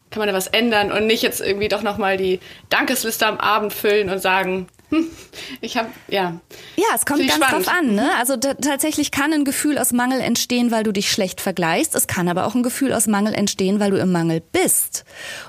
kann 0.10 0.20
man 0.22 0.28
da 0.30 0.34
was 0.34 0.48
ändern 0.48 0.92
und 0.92 1.08
nicht 1.08 1.24
jetzt 1.24 1.42
irgendwie 1.42 1.68
doch 1.68 1.82
nochmal 1.82 2.16
die 2.18 2.40
Dankesliste 2.70 3.28
am 3.28 3.38
Abend 3.38 3.74
füllen 3.74 4.10
und 4.10 4.20
sagen, 4.20 4.68
ich 5.62 5.78
habe, 5.78 5.90
ja. 6.08 6.40
Ja, 6.76 6.86
es 6.96 7.06
kommt 7.06 7.20
ganz 7.28 7.34
spannend. 7.36 7.68
drauf 7.68 7.74
an. 7.74 7.96
Ne? 7.96 8.10
Also 8.18 8.38
tatsächlich 8.38 9.12
kann 9.12 9.34
ein 9.34 9.46
Gefühl 9.46 9.78
aus 9.78 9.92
Mangel 9.92 10.20
entstehen, 10.20 10.72
weil 10.72 10.84
du 10.84 10.92
dich 10.92 11.12
schlecht 11.12 11.42
vergleichst. 11.42 11.96
Es 11.96 12.08
kann 12.08 12.28
aber 12.28 12.46
auch 12.46 12.56
ein 12.56 12.64
Gefühl 12.64 12.94
aus 12.94 13.08
Mangel 13.08 13.34
entstehen, 13.34 13.80
weil 13.80 13.92
du 13.92 13.98
im 13.98 14.12
Mangel 14.12 14.42
bist. 14.52 15.06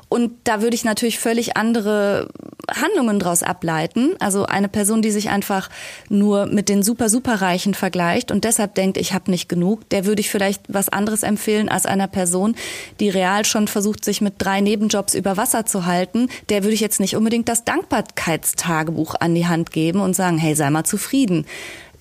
Und 0.09 0.33
da 0.45 0.63
würde 0.63 0.75
ich 0.75 0.85
natürlich 0.85 1.19
völlig 1.19 1.57
andere 1.57 2.29
Handlungen 2.71 3.19
daraus 3.19 3.43
ableiten. 3.43 4.15
Also 4.19 4.47
eine 4.47 4.69
Person, 4.69 5.03
die 5.03 5.11
sich 5.11 5.31
einfach 5.31 5.71
nur 6.09 6.47
mit 6.47 6.69
den 6.69 6.83
super, 6.83 7.09
super 7.09 7.41
Reichen 7.41 7.75
vergleicht 7.75 8.31
und 8.31 8.45
deshalb 8.45 8.75
denkt, 8.75 8.97
ich 8.97 9.13
habe 9.13 9.31
nicht 9.31 9.49
genug, 9.49 9.89
der 9.91 10.07
würde 10.07 10.21
ich 10.21 10.31
vielleicht 10.31 10.63
was 10.69 10.89
anderes 10.89 11.23
empfehlen 11.23 11.69
als 11.69 11.87
einer 11.87 12.09
Person, 12.09 12.57
die 13.01 13.09
real 13.09 13.45
schon 13.45 13.69
versucht, 13.69 14.05
sich 14.05 14.21
mit 14.21 14.35
drei 14.39 14.61
Nebenjobs 14.61 15.15
über 15.15 15.37
Wasser 15.37 15.67
zu 15.67 15.87
halten. 15.87 16.29
Der 16.49 16.63
würde 16.63 16.75
ich 16.75 16.81
jetzt 16.81 17.01
nicht 17.01 17.17
unbedingt 17.17 17.49
das 17.49 17.65
Dankbarkeitstagebuch 17.65 19.15
an 19.21 19.35
die 19.35 19.47
Hand 19.47 19.71
geben 19.71 20.01
und 20.01 20.15
sagen, 20.15 20.39
hey, 20.39 20.55
sei 20.55 20.71
mal 20.71 20.85
zufrieden 20.85 21.47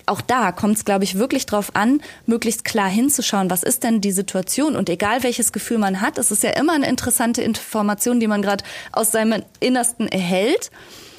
auch 0.06 0.20
da 0.20 0.52
kommt 0.52 0.76
es, 0.76 0.84
glaube 0.84 1.04
ich, 1.04 1.18
wirklich 1.18 1.46
drauf 1.46 1.70
an, 1.74 2.00
möglichst 2.26 2.64
klar 2.64 2.88
hinzuschauen, 2.88 3.50
was 3.50 3.62
ist 3.62 3.82
denn 3.82 4.00
die 4.00 4.12
Situation 4.12 4.76
und 4.76 4.88
egal 4.88 5.22
welches 5.22 5.52
Gefühl 5.52 5.78
man 5.78 6.00
hat, 6.00 6.16
es 6.18 6.30
ist 6.30 6.42
ja 6.42 6.50
immer 6.50 6.74
eine 6.74 6.88
interessante 6.88 7.42
Information, 7.42 8.20
die 8.20 8.28
man 8.28 8.42
gerade 8.42 8.64
aus 8.92 9.12
seinem 9.12 9.42
Innersten 9.60 10.08
erhält. 10.08 10.70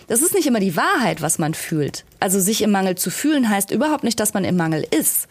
Das 0.07 0.21
ist 0.21 0.33
nicht 0.33 0.47
immer 0.47 0.61
die 0.61 0.77
Wahrheit, 0.77 1.21
was 1.21 1.37
man 1.37 1.53
fühlt. 1.53 2.05
Also 2.21 2.39
sich 2.39 2.61
im 2.61 2.71
Mangel 2.71 2.95
zu 2.95 3.11
fühlen 3.11 3.49
heißt 3.49 3.71
überhaupt 3.71 4.05
nicht, 4.05 4.19
dass 4.19 4.33
man 4.33 4.45
im 4.45 4.55
Mangel 4.55 4.87
ist. 4.89 5.27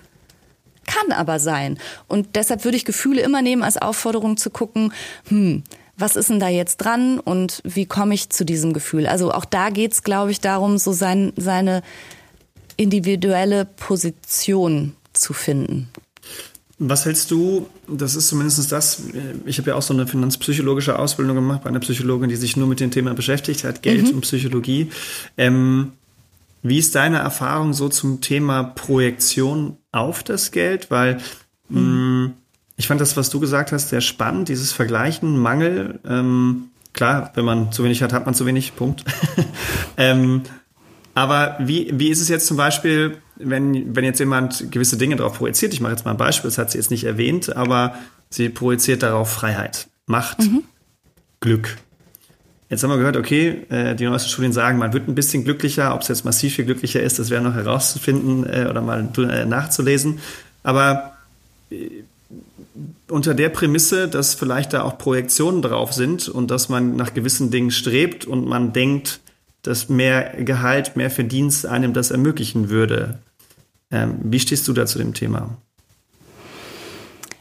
Kann 0.86 1.12
aber 1.12 1.38
sein. 1.40 1.78
Und 2.08 2.36
deshalb 2.36 2.64
würde 2.64 2.76
ich 2.76 2.84
Gefühle 2.84 3.22
immer 3.22 3.40
nehmen 3.40 3.62
als 3.62 3.78
Aufforderung 3.78 4.36
zu 4.36 4.50
gucken, 4.50 4.92
hm, 5.28 5.64
was 5.96 6.14
ist 6.14 6.28
denn 6.28 6.40
da 6.40 6.48
jetzt 6.48 6.76
dran 6.76 7.18
und 7.18 7.62
wie 7.64 7.86
komme 7.86 8.14
ich 8.14 8.28
zu 8.28 8.44
diesem 8.44 8.74
Gefühl? 8.74 9.06
Also 9.06 9.32
auch 9.32 9.46
da 9.46 9.70
geht's, 9.70 10.02
glaube 10.02 10.30
ich, 10.30 10.40
darum, 10.40 10.76
so 10.76 10.92
sein, 10.92 11.32
seine 11.36 11.82
individuelle 12.76 13.64
Position 13.64 14.94
zu 15.12 15.32
finden. 15.32 15.88
Was 16.78 17.06
hältst 17.06 17.30
du, 17.30 17.68
das 17.88 18.14
ist 18.16 18.28
zumindest 18.28 18.70
das, 18.70 19.02
ich 19.46 19.58
habe 19.58 19.70
ja 19.70 19.76
auch 19.76 19.82
so 19.82 19.94
eine 19.94 20.06
finanzpsychologische 20.06 20.98
Ausbildung 20.98 21.36
gemacht 21.36 21.62
bei 21.64 21.70
einer 21.70 21.80
Psychologin, 21.80 22.28
die 22.28 22.36
sich 22.36 22.56
nur 22.56 22.66
mit 22.66 22.80
dem 22.80 22.90
Thema 22.90 23.14
beschäftigt 23.14 23.64
hat, 23.64 23.82
Geld 23.82 24.08
mhm. 24.08 24.16
und 24.16 24.20
Psychologie. 24.20 24.90
Ähm, 25.38 25.92
wie 26.62 26.78
ist 26.78 26.94
deine 26.94 27.18
Erfahrung 27.18 27.72
so 27.72 27.88
zum 27.88 28.20
Thema 28.20 28.62
Projektion 28.62 29.78
auf 29.90 30.22
das 30.22 30.50
Geld? 30.50 30.90
Weil 30.90 31.18
mhm. 31.70 32.24
mh, 32.24 32.32
ich 32.76 32.88
fand 32.88 33.00
das, 33.00 33.16
was 33.16 33.30
du 33.30 33.40
gesagt 33.40 33.72
hast, 33.72 33.88
sehr 33.88 34.02
spannend, 34.02 34.50
dieses 34.50 34.72
Vergleichen, 34.72 35.38
Mangel. 35.38 35.98
Ähm, 36.06 36.64
klar, 36.92 37.30
wenn 37.34 37.46
man 37.46 37.72
zu 37.72 37.84
wenig 37.84 38.02
hat, 38.02 38.12
hat 38.12 38.26
man 38.26 38.34
zu 38.34 38.44
wenig, 38.44 38.76
Punkt. 38.76 39.02
ähm, 39.96 40.42
aber 41.16 41.56
wie, 41.58 41.90
wie 41.94 42.10
ist 42.10 42.20
es 42.20 42.28
jetzt 42.28 42.46
zum 42.46 42.58
Beispiel, 42.58 43.16
wenn, 43.36 43.96
wenn 43.96 44.04
jetzt 44.04 44.20
jemand 44.20 44.70
gewisse 44.70 44.98
Dinge 44.98 45.16
darauf 45.16 45.38
projiziert? 45.38 45.72
Ich 45.72 45.80
mache 45.80 45.92
jetzt 45.92 46.04
mal 46.04 46.10
ein 46.10 46.18
Beispiel, 46.18 46.50
das 46.50 46.58
hat 46.58 46.70
sie 46.70 46.76
jetzt 46.76 46.90
nicht 46.90 47.04
erwähnt, 47.04 47.56
aber 47.56 47.94
sie 48.28 48.50
projiziert 48.50 49.02
darauf 49.02 49.32
Freiheit, 49.32 49.88
Macht, 50.04 50.40
mhm. 50.40 50.64
Glück. 51.40 51.78
Jetzt 52.68 52.82
haben 52.82 52.90
wir 52.90 52.98
gehört, 52.98 53.16
okay, 53.16 53.62
äh, 53.70 53.94
die 53.94 54.04
neuesten 54.04 54.28
Studien 54.28 54.52
sagen, 54.52 54.76
man 54.76 54.92
wird 54.92 55.08
ein 55.08 55.14
bisschen 55.14 55.42
glücklicher. 55.44 55.94
Ob 55.94 56.02
es 56.02 56.08
jetzt 56.08 56.26
massiv 56.26 56.54
viel 56.54 56.66
glücklicher 56.66 57.00
ist, 57.02 57.18
das 57.18 57.30
wäre 57.30 57.42
noch 57.42 57.54
herauszufinden 57.54 58.44
äh, 58.44 58.66
oder 58.68 58.82
mal 58.82 59.08
äh, 59.16 59.46
nachzulesen. 59.46 60.18
Aber 60.64 61.16
unter 63.08 63.32
der 63.32 63.48
Prämisse, 63.48 64.06
dass 64.06 64.34
vielleicht 64.34 64.74
da 64.74 64.82
auch 64.82 64.98
Projektionen 64.98 65.62
drauf 65.62 65.94
sind 65.94 66.28
und 66.28 66.50
dass 66.50 66.68
man 66.68 66.94
nach 66.94 67.14
gewissen 67.14 67.50
Dingen 67.50 67.70
strebt 67.70 68.26
und 68.26 68.46
man 68.46 68.74
denkt, 68.74 69.20
dass 69.66 69.88
mehr 69.88 70.34
Gehalt, 70.44 70.96
mehr 70.96 71.10
Verdienst 71.10 71.66
einem 71.66 71.92
das 71.92 72.10
ermöglichen 72.10 72.68
würde. 72.68 73.18
Ähm, 73.90 74.18
wie 74.22 74.40
stehst 74.40 74.66
du 74.68 74.72
da 74.72 74.86
zu 74.86 74.98
dem 74.98 75.14
Thema? 75.14 75.56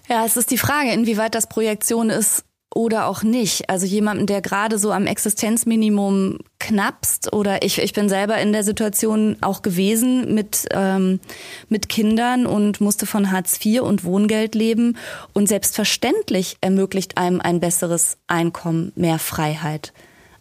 Ja, 0.08 0.26
es 0.26 0.38
ist 0.38 0.52
die 0.52 0.58
Frage, 0.58 0.92
inwieweit 0.92 1.34
das 1.34 1.48
Projektion 1.48 2.10
ist 2.10 2.44
oder 2.76 3.08
auch 3.08 3.24
nicht. 3.24 3.70
Also 3.70 3.86
jemanden, 3.86 4.28
der 4.28 4.42
gerade 4.42 4.78
so 4.78 4.92
am 4.92 5.08
Existenzminimum 5.08 6.40
knappst 6.60 7.32
oder 7.32 7.64
ich, 7.64 7.80
ich 7.80 7.94
bin 7.94 8.10
selber 8.10 8.38
in 8.38 8.52
der 8.52 8.64
Situation 8.64 9.38
auch 9.42 9.62
gewesen 9.62 10.36
mit, 10.36 10.68
ähm, 10.72 11.22
mit 11.70 11.90
Kindern 11.90 12.46
und 12.46 12.82
musste 12.82 13.06
von 13.06 13.32
Hartz 13.32 13.66
IV 13.66 13.82
und 13.82 14.04
Wohngeld 14.04 14.56
leben 14.56 14.98
und 15.34 15.48
selbstverständlich 15.48 16.58
ermöglicht 16.62 17.18
einem 17.18 17.40
ein 17.40 17.62
besseres 17.62 18.18
Einkommen 18.28 18.92
mehr 18.96 19.20
Freiheit. 19.20 19.94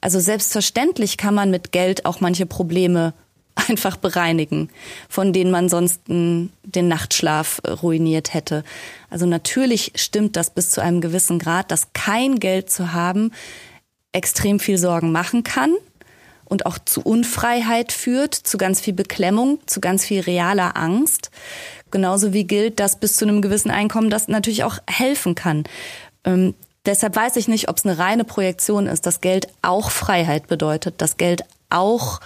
Also 0.05 0.21
selbstverständlich 0.21 1.17
kann 1.17 1.35
man 1.35 1.51
mit 1.51 1.73
Geld 1.73 2.05
auch 2.05 2.21
manche 2.21 2.45
Probleme 2.45 3.15
einfach 3.55 3.97
bereinigen, 3.97 4.69
von 5.09 5.33
denen 5.33 5.51
man 5.51 5.71
sonst 5.71 6.03
den 6.07 6.51
Nachtschlaf 6.63 7.63
äh, 7.65 7.71
ruiniert 7.71 8.35
hätte. 8.35 8.65
Also 9.09 9.25
natürlich 9.25 9.93
stimmt 9.95 10.37
das 10.37 10.51
bis 10.51 10.71
zu 10.71 10.83
einem 10.83 11.01
gewissen 11.01 11.39
Grad, 11.39 11.71
dass 11.71 11.95
kein 11.95 12.39
Geld 12.39 12.69
zu 12.69 12.93
haben 12.93 13.31
extrem 14.13 14.61
viel 14.61 14.77
Sorgen 14.77 15.11
machen 15.11 15.43
kann 15.43 15.73
und 16.45 16.67
auch 16.67 16.77
zu 16.85 17.01
Unfreiheit 17.01 17.91
führt, 17.91 18.35
zu 18.35 18.59
ganz 18.59 18.83
viel 18.83 18.93
Beklemmung, 18.93 19.59
zu 19.65 19.81
ganz 19.81 20.05
viel 20.05 20.21
realer 20.21 20.77
Angst. 20.77 21.31
Genauso 21.91 22.35
wie 22.35 22.45
gilt, 22.45 22.79
dass 22.79 23.01
bis 23.01 23.17
zu 23.17 23.25
einem 23.25 23.41
gewissen 23.41 23.71
Einkommen 23.71 24.11
das 24.11 24.29
natürlich 24.29 24.65
auch 24.65 24.77
helfen 24.87 25.35
kann. 25.35 25.65
Deshalb 26.87 27.17
weiß 27.17 27.37
ich 27.37 27.49
nicht, 27.49 27.69
ob 27.69 27.79
es 27.79 27.87
eine 27.87 27.99
reine 27.99 28.25
Projektion 28.25 28.87
ist, 28.87 29.07
dass 29.07 29.21
Geld 29.21 29.49
auch 29.63 29.91
Freiheit 29.91 30.49
bedeutet, 30.49 31.01
dass 31.01 31.17
Geld 31.17 31.43
auch 31.71 32.21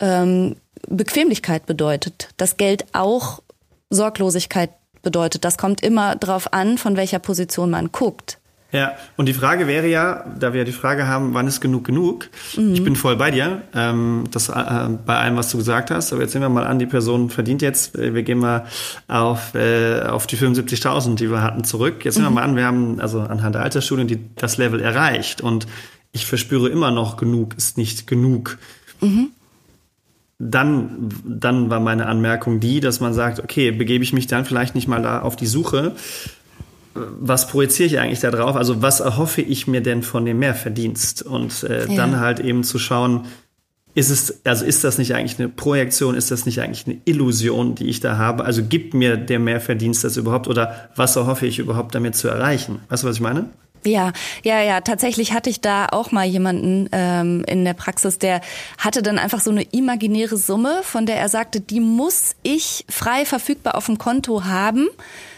ähm, 0.00 0.56
Bequemlichkeit 0.88 1.66
bedeutet, 1.66 2.30
dass 2.36 2.56
Geld 2.56 2.86
auch 2.92 3.42
Sorglosigkeit 3.90 4.70
bedeutet. 5.02 5.44
Das 5.44 5.58
kommt 5.58 5.82
immer 5.82 6.16
darauf 6.16 6.52
an, 6.52 6.78
von 6.78 6.96
welcher 6.96 7.18
Position 7.18 7.70
man 7.70 7.92
guckt. 7.92 8.38
Ja, 8.74 8.96
und 9.16 9.26
die 9.26 9.34
Frage 9.34 9.68
wäre 9.68 9.86
ja, 9.86 10.24
da 10.36 10.52
wir 10.52 10.62
ja 10.62 10.64
die 10.64 10.72
Frage 10.72 11.06
haben, 11.06 11.32
wann 11.32 11.46
ist 11.46 11.60
genug 11.60 11.84
genug? 11.84 12.28
Mhm. 12.56 12.74
Ich 12.74 12.82
bin 12.82 12.96
voll 12.96 13.14
bei 13.14 13.30
dir, 13.30 13.62
ähm, 13.72 14.24
das, 14.32 14.48
äh, 14.48 14.88
bei 15.06 15.16
allem, 15.16 15.36
was 15.36 15.48
du 15.50 15.58
gesagt 15.58 15.92
hast. 15.92 16.12
Aber 16.12 16.22
jetzt 16.22 16.34
nehmen 16.34 16.46
wir 16.46 16.48
mal 16.48 16.66
an, 16.66 16.80
die 16.80 16.86
Person 16.86 17.30
verdient 17.30 17.62
jetzt, 17.62 17.96
äh, 17.96 18.14
wir 18.14 18.24
gehen 18.24 18.38
mal 18.38 18.66
auf, 19.06 19.54
äh, 19.54 20.00
auf 20.00 20.26
die 20.26 20.36
75.000, 20.36 21.14
die 21.14 21.30
wir 21.30 21.40
hatten, 21.40 21.62
zurück. 21.62 22.04
Jetzt 22.04 22.16
nehmen 22.16 22.30
mhm. 22.30 22.34
wir 22.34 22.40
mal 22.40 22.42
an, 22.42 22.56
wir 22.56 22.64
haben 22.64 23.00
also 23.00 23.20
anhand 23.20 23.54
der 23.54 23.62
Altersstudien 23.62 24.08
die, 24.08 24.18
das 24.34 24.56
Level 24.56 24.80
erreicht. 24.80 25.40
Und 25.40 25.68
ich 26.10 26.26
verspüre 26.26 26.68
immer 26.68 26.90
noch, 26.90 27.16
genug 27.16 27.54
ist 27.56 27.78
nicht 27.78 28.08
genug. 28.08 28.58
Mhm. 29.00 29.28
Dann, 30.40 31.10
dann 31.24 31.70
war 31.70 31.78
meine 31.78 32.06
Anmerkung 32.06 32.58
die, 32.58 32.80
dass 32.80 32.98
man 32.98 33.14
sagt, 33.14 33.38
okay, 33.38 33.70
begebe 33.70 34.02
ich 34.02 34.12
mich 34.12 34.26
dann 34.26 34.44
vielleicht 34.44 34.74
nicht 34.74 34.88
mal 34.88 35.00
da 35.00 35.20
auf 35.20 35.36
die 35.36 35.46
Suche, 35.46 35.94
was 36.94 37.48
projiziere 37.48 37.86
ich 37.86 37.98
eigentlich 37.98 38.20
da 38.20 38.30
drauf? 38.30 38.56
Also 38.56 38.82
was 38.82 39.00
erhoffe 39.00 39.42
ich 39.42 39.66
mir 39.66 39.80
denn 39.80 40.02
von 40.02 40.24
dem 40.24 40.38
Mehrverdienst? 40.38 41.22
Und 41.22 41.64
äh, 41.64 41.86
ja. 41.88 41.96
dann 41.96 42.20
halt 42.20 42.40
eben 42.40 42.64
zu 42.64 42.78
schauen, 42.78 43.26
ist 43.94 44.10
es, 44.10 44.44
also 44.44 44.64
ist 44.64 44.82
das 44.82 44.98
nicht 44.98 45.14
eigentlich 45.14 45.38
eine 45.38 45.48
Projektion, 45.48 46.16
ist 46.16 46.30
das 46.30 46.46
nicht 46.46 46.60
eigentlich 46.60 46.86
eine 46.86 46.98
Illusion, 47.04 47.74
die 47.74 47.88
ich 47.88 48.00
da 48.00 48.18
habe? 48.18 48.44
Also 48.44 48.64
gibt 48.64 48.92
mir 48.92 49.16
der 49.16 49.38
Mehrverdienst 49.38 50.02
das 50.02 50.16
überhaupt 50.16 50.48
oder 50.48 50.88
was 50.96 51.14
erhoffe 51.16 51.46
ich 51.46 51.58
überhaupt 51.58 51.94
damit 51.94 52.16
zu 52.16 52.28
erreichen? 52.28 52.80
Weißt 52.88 53.04
du, 53.04 53.08
was 53.08 53.16
ich 53.16 53.22
meine? 53.22 53.50
Ja, 53.86 54.12
ja, 54.42 54.62
ja. 54.62 54.80
Tatsächlich 54.80 55.32
hatte 55.32 55.50
ich 55.50 55.60
da 55.60 55.86
auch 55.90 56.10
mal 56.10 56.24
jemanden 56.24 56.88
ähm, 56.92 57.44
in 57.46 57.64
der 57.64 57.74
Praxis, 57.74 58.18
der 58.18 58.40
hatte 58.78 59.02
dann 59.02 59.18
einfach 59.18 59.40
so 59.40 59.50
eine 59.50 59.62
imaginäre 59.62 60.36
Summe, 60.36 60.80
von 60.82 61.06
der 61.06 61.16
er 61.16 61.28
sagte, 61.28 61.60
die 61.60 61.80
muss 61.80 62.34
ich 62.42 62.84
frei 62.88 63.24
verfügbar 63.24 63.74
auf 63.74 63.86
dem 63.86 63.98
Konto 63.98 64.44
haben, 64.44 64.88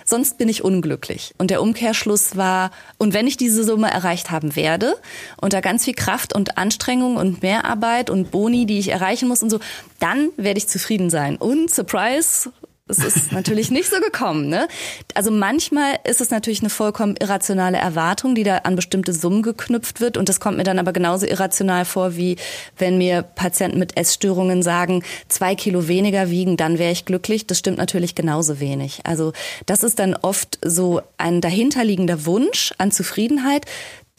sonst 0.05 0.39
bin 0.39 0.49
ich 0.49 0.63
unglücklich. 0.63 1.35
Und 1.39 1.51
der 1.51 1.61
Umkehrschluss 1.61 2.37
war, 2.37 2.71
und 2.99 3.13
wenn 3.13 3.27
ich 3.27 3.37
diese 3.37 3.65
Summe 3.65 3.91
erreicht 3.91 4.31
haben 4.31 4.55
werde, 4.57 4.95
unter 5.41 5.61
ganz 5.61 5.85
viel 5.85 5.95
Kraft 5.95 6.35
und 6.35 6.57
Anstrengung 6.57 7.17
und 7.17 7.43
Mehrarbeit 7.43 8.11
und 8.11 8.31
Boni, 8.31 8.67
die 8.67 8.79
ich 8.79 8.89
erreichen 8.89 9.29
muss 9.29 9.43
und 9.43 9.51
so, 9.51 9.59
dann 9.99 10.31
werde 10.37 10.59
ich 10.59 10.69
zufrieden 10.69 11.11
sein. 11.11 11.37
Und 11.37 11.71
Surprise, 11.71 12.51
es 12.89 12.99
ist 12.99 13.33
natürlich 13.33 13.71
nicht 13.73 13.91
so 13.91 14.01
gekommen. 14.01 14.49
Ne? 14.49 14.69
Also 15.15 15.33
manchmal 15.33 15.99
ist 16.05 16.21
es 16.21 16.31
natürlich 16.31 16.61
eine 16.61 16.71
vollkommen 16.71 17.17
irrationale 17.17 17.79
Erwartung, 17.79 18.37
die 18.37 18.45
da 18.45 18.59
an 18.59 18.77
bestimmte 18.77 19.13
Summen 19.13 19.43
geknüpft 19.43 20.01
wird. 20.01 20.17
Und 20.17 20.29
das 20.29 20.39
kommt 20.39 20.57
mir 20.57 20.63
dann 20.63 20.79
aber 20.79 20.93
genauso 20.93 21.27
irrational 21.27 21.85
vor, 21.85 22.17
wie 22.17 22.37
wenn 22.79 22.97
mir 22.97 23.23
Patienten 23.23 23.81
mit 23.81 23.97
Essstörungen 23.97 24.63
sagen, 24.63 25.03
zwei 25.29 25.57
Kilo 25.57 25.89
weniger 25.89 26.31
wiegen, 26.31 26.57
dann 26.57 26.79
wäre 26.79 26.93
ich 26.93 27.05
glücklich. 27.05 27.47
Das 27.47 27.59
stimmt 27.59 27.79
natürlich 27.79 28.15
genauso 28.15 28.61
wenig. 28.61 29.01
Also 29.05 29.33
das 29.67 29.83
ist 29.83 29.99
dann 29.99 30.15
oft 30.15 30.59
so 30.65 31.01
ein 31.19 31.41
dahinterliegender 31.41 32.25
Wunsch 32.25 32.73
an 32.79 32.93
Zufriedenheit, 32.93 33.67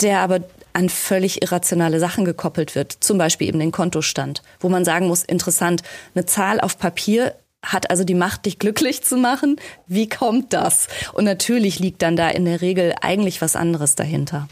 der 0.01 0.19
aber 0.19 0.41
an 0.73 0.89
völlig 0.89 1.41
irrationale 1.41 1.99
Sachen 2.01 2.25
gekoppelt 2.25 2.75
wird. 2.75 2.97
Zum 2.99 3.17
Beispiel 3.17 3.47
eben 3.47 3.59
den 3.59 3.71
Kontostand, 3.71 4.43
wo 4.59 4.67
man 4.67 4.83
sagen 4.83 5.07
muss, 5.07 5.23
interessant, 5.23 5.83
eine 6.13 6.25
Zahl 6.25 6.59
auf 6.59 6.77
Papier 6.77 7.33
hat 7.73 7.89
also 7.89 8.03
die 8.03 8.15
Macht, 8.15 8.45
dich 8.45 8.59
glücklich 8.59 9.03
zu 9.03 9.17
machen. 9.17 9.57
Wie 9.87 10.09
kommt 10.09 10.53
das? 10.53 10.87
Und 11.13 11.25
natürlich 11.25 11.79
liegt 11.79 12.01
dann 12.01 12.15
da 12.15 12.29
in 12.29 12.45
der 12.45 12.61
Regel 12.61 12.93
eigentlich 13.01 13.41
was 13.41 13.55
anderes 13.55 13.95
dahinter. 13.95 14.47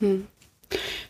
Hm. 0.00 0.26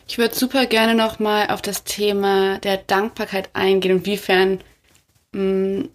Ich 0.07 0.17
würde 0.17 0.35
super 0.35 0.65
gerne 0.65 0.95
noch 0.95 1.19
mal 1.19 1.47
auf 1.47 1.61
das 1.61 1.83
Thema 1.83 2.59
der 2.59 2.77
Dankbarkeit 2.77 3.49
eingehen 3.53 3.97
und 3.97 4.05
wiefern 4.05 4.59
mh, 5.33 5.39
hm, 5.39 5.89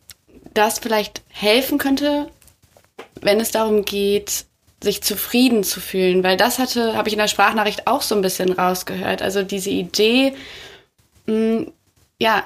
das 0.53 0.79
vielleicht 0.79 1.23
helfen 1.29 1.79
könnte, 1.79 2.31
wenn 3.21 3.41
es 3.41 3.51
darum 3.51 3.85
geht, 3.85 4.45
sich 4.83 5.03
zufrieden 5.03 5.65
zu 5.65 5.81
fühlen, 5.81 6.23
weil 6.23 6.37
das 6.37 6.59
hatte, 6.59 6.95
habe 6.95 7.09
ich 7.09 7.15
in 7.15 7.19
der 7.19 7.29
Sprachnachricht 7.29 7.87
auch 7.87 8.03
so 8.03 8.15
ein 8.15 8.23
bisschen 8.23 8.53
rausgehört. 8.53 9.23
Also 9.23 9.43
diese 9.43 9.71
Idee, 9.71 10.35
mh, 11.27 11.35
hm, 11.35 11.73
ja, 12.21 12.45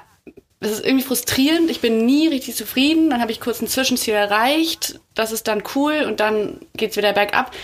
es 0.61 0.73
ist 0.73 0.85
irgendwie 0.85 1.05
frustrierend, 1.05 1.71
ich 1.71 1.81
bin 1.81 2.05
nie 2.05 2.29
richtig 2.29 2.57
zufrieden, 2.57 3.11
dann 3.11 3.21
habe 3.21 3.31
ich 3.31 3.41
kurz 3.41 3.61
ein 3.61 3.69
Zwischenziel 3.69 4.15
erreicht, 4.15 4.99
das 5.15 5.31
ist 5.33 5.47
dann 5.47 5.63
cool 5.75 6.05
und 6.07 6.21
dann 6.21 6.59
geht 6.77 6.93
es 6.93 6.97
wieder 6.97 7.13
bergab. 7.13 7.55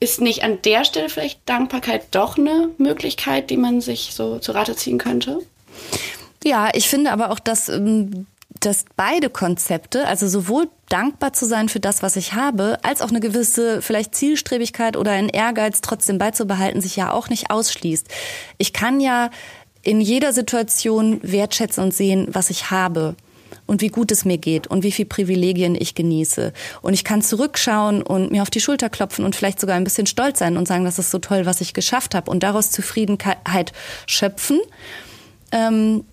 Ist 0.00 0.20
nicht 0.20 0.42
an 0.42 0.60
der 0.62 0.84
Stelle 0.84 1.08
vielleicht 1.08 1.40
Dankbarkeit 1.46 2.06
doch 2.10 2.38
eine 2.38 2.70
Möglichkeit, 2.78 3.50
die 3.50 3.58
man 3.58 3.80
sich 3.80 4.12
so 4.14 4.38
zu 4.38 4.52
Rate 4.52 4.74
ziehen 4.74 4.98
könnte? 4.98 5.40
Ja, 6.42 6.70
ich 6.72 6.88
finde 6.88 7.12
aber 7.12 7.30
auch, 7.30 7.38
dass, 7.38 7.68
ähm, 7.68 8.26
dass 8.60 8.86
beide 8.96 9.28
Konzepte, 9.28 10.06
also 10.06 10.26
sowohl 10.26 10.68
dankbar 10.88 11.34
zu 11.34 11.46
sein 11.46 11.68
für 11.68 11.80
das, 11.80 12.02
was 12.02 12.16
ich 12.16 12.32
habe, 12.32 12.78
als 12.82 13.02
auch 13.02 13.10
eine 13.10 13.20
gewisse 13.20 13.82
vielleicht 13.82 14.14
Zielstrebigkeit 14.14 14.96
oder 14.96 15.12
ein 15.12 15.28
Ehrgeiz 15.28 15.82
trotzdem 15.82 16.18
beizubehalten, 16.18 16.80
sich 16.80 16.96
ja 16.96 17.12
auch 17.12 17.28
nicht 17.28 17.50
ausschließt. 17.50 18.08
Ich 18.56 18.72
kann 18.72 19.00
ja 19.00 19.30
in 19.82 20.00
jeder 20.00 20.32
Situation 20.32 21.20
wertschätzen 21.22 21.82
und 21.82 21.94
sehen, 21.94 22.28
was 22.32 22.50
ich 22.50 22.70
habe 22.70 23.14
und 23.66 23.80
wie 23.80 23.88
gut 23.88 24.10
es 24.12 24.24
mir 24.24 24.38
geht 24.38 24.66
und 24.66 24.82
wie 24.84 24.92
viel 24.92 25.06
Privilegien 25.06 25.74
ich 25.74 25.94
genieße. 25.94 26.52
Und 26.82 26.92
ich 26.92 27.04
kann 27.04 27.22
zurückschauen 27.22 28.02
und 28.02 28.32
mir 28.32 28.42
auf 28.42 28.50
die 28.50 28.60
Schulter 28.60 28.90
klopfen 28.90 29.24
und 29.24 29.36
vielleicht 29.36 29.60
sogar 29.60 29.76
ein 29.76 29.84
bisschen 29.84 30.06
stolz 30.06 30.38
sein 30.38 30.56
und 30.56 30.68
sagen, 30.68 30.84
das 30.84 30.98
ist 30.98 31.10
so 31.10 31.18
toll, 31.18 31.46
was 31.46 31.60
ich 31.60 31.72
geschafft 31.72 32.14
habe 32.14 32.30
und 32.30 32.42
daraus 32.42 32.70
Zufriedenheit 32.70 33.72
schöpfen. 34.06 34.60
Ähm 35.52 36.04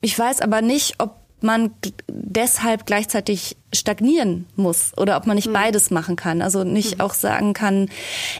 ich 0.00 0.18
weiß 0.18 0.40
aber 0.40 0.62
nicht, 0.62 0.94
ob 0.98 1.21
man 1.42 1.70
deshalb 2.08 2.86
gleichzeitig 2.86 3.56
stagnieren 3.72 4.46
muss 4.56 4.92
oder 4.96 5.16
ob 5.16 5.26
man 5.26 5.36
nicht 5.36 5.48
mhm. 5.48 5.54
beides 5.54 5.90
machen 5.90 6.16
kann. 6.16 6.42
Also 6.42 6.64
nicht 6.64 6.96
mhm. 6.96 7.00
auch 7.00 7.14
sagen 7.14 7.52
kann, 7.52 7.88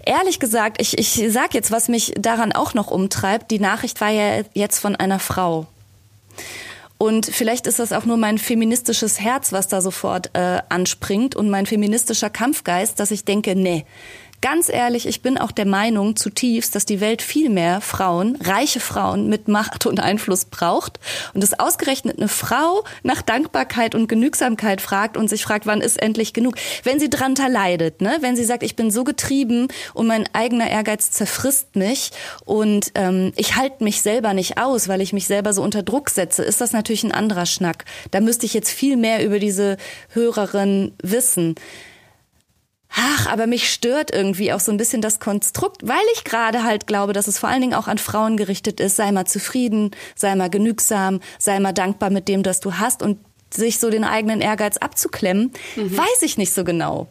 ehrlich 0.04 0.40
gesagt, 0.40 0.80
ich, 0.80 0.98
ich 0.98 1.32
sag 1.32 1.54
jetzt, 1.54 1.70
was 1.70 1.88
mich 1.88 2.14
daran 2.18 2.52
auch 2.52 2.74
noch 2.74 2.90
umtreibt. 2.90 3.50
Die 3.50 3.60
Nachricht 3.60 4.00
war 4.00 4.10
ja 4.10 4.42
jetzt 4.54 4.78
von 4.78 4.96
einer 4.96 5.18
Frau. 5.18 5.66
Und 6.98 7.26
vielleicht 7.26 7.66
ist 7.66 7.80
das 7.80 7.92
auch 7.92 8.04
nur 8.04 8.16
mein 8.16 8.38
feministisches 8.38 9.18
Herz, 9.18 9.52
was 9.52 9.66
da 9.66 9.80
sofort 9.80 10.30
äh, 10.34 10.60
anspringt 10.68 11.34
und 11.34 11.50
mein 11.50 11.66
feministischer 11.66 12.30
Kampfgeist, 12.30 13.00
dass 13.00 13.10
ich 13.10 13.24
denke, 13.24 13.56
nee, 13.56 13.84
Ganz 14.42 14.68
ehrlich, 14.68 15.06
ich 15.06 15.22
bin 15.22 15.38
auch 15.38 15.52
der 15.52 15.66
Meinung 15.66 16.16
zutiefst, 16.16 16.74
dass 16.74 16.84
die 16.84 17.00
Welt 17.00 17.22
viel 17.22 17.48
mehr 17.48 17.80
Frauen, 17.80 18.34
reiche 18.42 18.80
Frauen 18.80 19.28
mit 19.28 19.46
Macht 19.46 19.86
und 19.86 20.00
Einfluss 20.00 20.46
braucht 20.46 20.98
und 21.32 21.44
dass 21.44 21.60
ausgerechnet 21.60 22.18
eine 22.18 22.26
Frau 22.26 22.82
nach 23.04 23.22
Dankbarkeit 23.22 23.94
und 23.94 24.08
Genügsamkeit 24.08 24.80
fragt 24.80 25.16
und 25.16 25.28
sich 25.28 25.44
fragt, 25.44 25.66
wann 25.66 25.80
ist 25.80 26.02
endlich 26.02 26.32
genug. 26.32 26.56
Wenn 26.82 26.98
sie 26.98 27.08
drunter 27.08 27.48
leidet, 27.48 28.00
ne? 28.00 28.16
wenn 28.18 28.34
sie 28.34 28.42
sagt, 28.42 28.64
ich 28.64 28.74
bin 28.74 28.90
so 28.90 29.04
getrieben 29.04 29.68
und 29.94 30.08
mein 30.08 30.28
eigener 30.32 30.68
Ehrgeiz 30.68 31.12
zerfrisst 31.12 31.76
mich 31.76 32.10
und 32.44 32.90
ähm, 32.96 33.32
ich 33.36 33.54
halte 33.54 33.84
mich 33.84 34.02
selber 34.02 34.34
nicht 34.34 34.58
aus, 34.58 34.88
weil 34.88 35.02
ich 35.02 35.12
mich 35.12 35.28
selber 35.28 35.52
so 35.52 35.62
unter 35.62 35.84
Druck 35.84 36.10
setze, 36.10 36.42
ist 36.42 36.60
das 36.60 36.72
natürlich 36.72 37.04
ein 37.04 37.12
anderer 37.12 37.46
Schnack. 37.46 37.84
Da 38.10 38.18
müsste 38.18 38.46
ich 38.46 38.54
jetzt 38.54 38.70
viel 38.70 38.96
mehr 38.96 39.24
über 39.24 39.38
diese 39.38 39.76
Hörerin 40.08 40.94
wissen 41.00 41.54
ach, 42.96 43.26
aber 43.26 43.46
mich 43.46 43.72
stört 43.72 44.12
irgendwie 44.12 44.52
auch 44.52 44.60
so 44.60 44.70
ein 44.70 44.76
bisschen 44.76 45.02
das 45.02 45.20
Konstrukt, 45.20 45.86
weil 45.86 46.02
ich 46.14 46.24
gerade 46.24 46.64
halt 46.64 46.86
glaube, 46.86 47.12
dass 47.12 47.28
es 47.28 47.38
vor 47.38 47.48
allen 47.48 47.60
Dingen 47.60 47.74
auch 47.74 47.88
an 47.88 47.98
Frauen 47.98 48.36
gerichtet 48.36 48.80
ist. 48.80 48.96
Sei 48.96 49.12
mal 49.12 49.26
zufrieden, 49.26 49.90
sei 50.14 50.34
mal 50.34 50.50
genügsam, 50.50 51.20
sei 51.38 51.58
mal 51.60 51.72
dankbar 51.72 52.10
mit 52.10 52.28
dem, 52.28 52.42
das 52.42 52.60
du 52.60 52.74
hast 52.74 53.02
und 53.02 53.18
sich 53.54 53.78
so 53.78 53.90
den 53.90 54.04
eigenen 54.04 54.40
Ehrgeiz 54.40 54.78
abzuklemmen, 54.78 55.52
mhm. 55.76 55.96
weiß 55.96 56.22
ich 56.22 56.38
nicht 56.38 56.54
so 56.54 56.64
genau. 56.64 57.08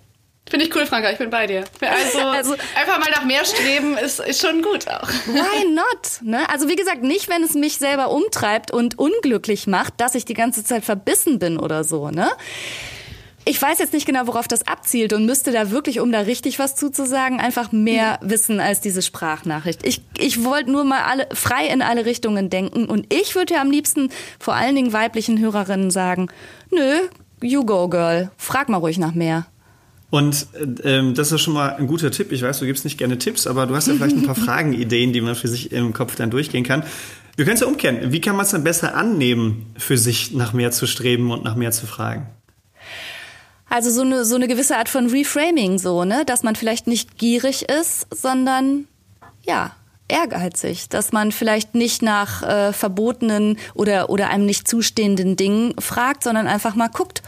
Finde 0.49 0.65
ich 0.65 0.75
cool, 0.75 0.85
Franka, 0.85 1.11
ich 1.11 1.17
bin 1.17 1.29
bei 1.29 1.47
dir. 1.47 1.63
Also, 1.79 2.19
also, 2.27 2.55
einfach 2.75 2.99
mal 2.99 3.09
nach 3.11 3.23
mehr 3.23 3.45
streben 3.45 3.97
ist, 3.97 4.19
ist 4.19 4.41
schon 4.41 4.61
gut 4.61 4.87
auch. 4.87 5.07
Why 5.27 5.69
not? 5.73 6.21
Ne? 6.21 6.49
Also 6.49 6.67
wie 6.67 6.75
gesagt, 6.75 7.03
nicht, 7.03 7.29
wenn 7.29 7.43
es 7.43 7.53
mich 7.53 7.77
selber 7.77 8.09
umtreibt 8.11 8.71
und 8.71 8.97
unglücklich 8.97 9.67
macht, 9.67 9.93
dass 10.01 10.15
ich 10.15 10.25
die 10.25 10.33
ganze 10.33 10.63
Zeit 10.65 10.83
verbissen 10.83 11.39
bin 11.39 11.57
oder 11.57 11.83
so. 11.83 12.09
Ne? 12.09 12.29
Ich 13.43 13.59
weiß 13.59 13.79
jetzt 13.79 13.93
nicht 13.93 14.05
genau, 14.05 14.27
worauf 14.27 14.47
das 14.47 14.67
abzielt 14.67 15.13
und 15.13 15.25
müsste 15.25 15.51
da 15.51 15.71
wirklich, 15.71 15.99
um 15.99 16.11
da 16.11 16.19
richtig 16.21 16.59
was 16.59 16.75
zuzusagen, 16.75 17.39
einfach 17.39 17.71
mehr 17.71 18.19
wissen 18.21 18.59
als 18.59 18.81
diese 18.81 19.01
Sprachnachricht. 19.01 19.85
Ich, 19.85 20.01
ich 20.17 20.43
wollte 20.43 20.71
nur 20.71 20.83
mal 20.83 21.01
alle, 21.03 21.27
frei 21.33 21.67
in 21.67 21.81
alle 21.81 22.05
Richtungen 22.05 22.49
denken 22.49 22.85
und 22.85 23.11
ich 23.11 23.35
würde 23.35 23.55
ja 23.55 23.61
am 23.61 23.71
liebsten 23.71 24.09
vor 24.39 24.53
allen 24.53 24.75
Dingen 24.75 24.93
weiblichen 24.93 25.39
Hörerinnen 25.39 25.89
sagen, 25.89 26.27
nö, 26.69 26.99
you 27.41 27.65
go 27.65 27.89
girl, 27.89 28.29
frag 28.37 28.69
mal 28.69 28.77
ruhig 28.77 28.99
nach 28.99 29.15
mehr. 29.15 29.47
Und 30.11 30.47
ähm, 30.83 31.13
das 31.15 31.31
ist 31.31 31.41
schon 31.41 31.53
mal 31.53 31.69
ein 31.69 31.87
guter 31.87 32.11
Tipp. 32.11 32.33
Ich 32.33 32.41
weiß, 32.41 32.59
du 32.59 32.65
gibst 32.65 32.83
nicht 32.83 32.97
gerne 32.97 33.17
Tipps, 33.17 33.47
aber 33.47 33.65
du 33.65 33.75
hast 33.75 33.87
ja 33.87 33.93
vielleicht 33.93 34.17
ein 34.17 34.23
paar 34.23 34.35
Fragenideen, 34.45 35.13
die 35.13 35.21
man 35.21 35.35
für 35.35 35.47
sich 35.47 35.71
im 35.71 35.93
Kopf 35.93 36.15
dann 36.15 36.29
durchgehen 36.29 36.65
kann. 36.65 36.83
Wir 37.37 37.45
können 37.45 37.55
es 37.55 37.61
ja 37.61 37.67
umkehren. 37.67 38.11
Wie 38.11 38.19
kann 38.19 38.35
man 38.35 38.45
es 38.45 38.51
dann 38.51 38.65
besser 38.65 38.93
annehmen, 38.93 39.73
für 39.77 39.97
sich 39.97 40.33
nach 40.33 40.51
mehr 40.51 40.71
zu 40.71 40.85
streben 40.85 41.31
und 41.31 41.45
nach 41.45 41.55
mehr 41.55 41.71
zu 41.71 41.87
fragen? 41.87 42.27
Also 43.71 43.89
so 43.89 44.01
eine, 44.01 44.25
so 44.25 44.35
eine 44.35 44.49
gewisse 44.49 44.75
Art 44.75 44.89
von 44.89 45.07
Reframing, 45.07 45.79
so, 45.79 46.03
ne? 46.03 46.25
Dass 46.25 46.43
man 46.43 46.57
vielleicht 46.57 46.87
nicht 46.87 47.17
gierig 47.17 47.69
ist, 47.69 48.05
sondern 48.13 48.85
ja, 49.43 49.71
ehrgeizig, 50.09 50.89
dass 50.89 51.13
man 51.13 51.31
vielleicht 51.31 51.73
nicht 51.73 52.01
nach 52.01 52.43
äh, 52.43 52.73
verbotenen 52.73 53.57
oder, 53.73 54.09
oder 54.09 54.29
einem 54.29 54.45
nicht 54.45 54.67
zustehenden 54.67 55.37
Dingen 55.37 55.73
fragt, 55.79 56.25
sondern 56.25 56.47
einfach 56.47 56.75
mal 56.75 56.89
guckt, 56.89 57.21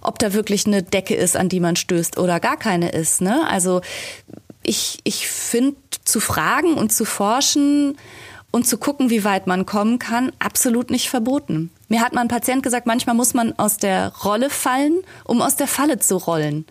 ob 0.00 0.18
da 0.18 0.32
wirklich 0.32 0.66
eine 0.66 0.82
Decke 0.82 1.14
ist, 1.14 1.36
an 1.36 1.50
die 1.50 1.60
man 1.60 1.76
stößt 1.76 2.16
oder 2.16 2.40
gar 2.40 2.56
keine 2.56 2.92
ist. 2.92 3.20
Ne? 3.20 3.46
Also 3.46 3.82
ich, 4.62 5.00
ich 5.04 5.28
finde 5.28 5.76
zu 6.06 6.18
fragen 6.18 6.76
und 6.76 6.94
zu 6.94 7.04
forschen 7.04 7.98
und 8.50 8.66
zu 8.66 8.78
gucken, 8.78 9.10
wie 9.10 9.24
weit 9.24 9.46
man 9.46 9.66
kommen 9.66 9.98
kann, 9.98 10.32
absolut 10.38 10.90
nicht 10.90 11.10
verboten. 11.10 11.70
Mir 11.90 12.02
hat 12.02 12.12
mal 12.12 12.20
ein 12.20 12.28
Patient 12.28 12.62
gesagt, 12.62 12.86
manchmal 12.86 13.16
muss 13.16 13.34
man 13.34 13.52
aus 13.58 13.76
der 13.76 14.12
Rolle 14.24 14.48
fallen, 14.48 15.02
um 15.24 15.42
aus 15.42 15.56
der 15.56 15.66
Falle 15.66 15.98
zu 15.98 16.18
rollen. 16.18 16.64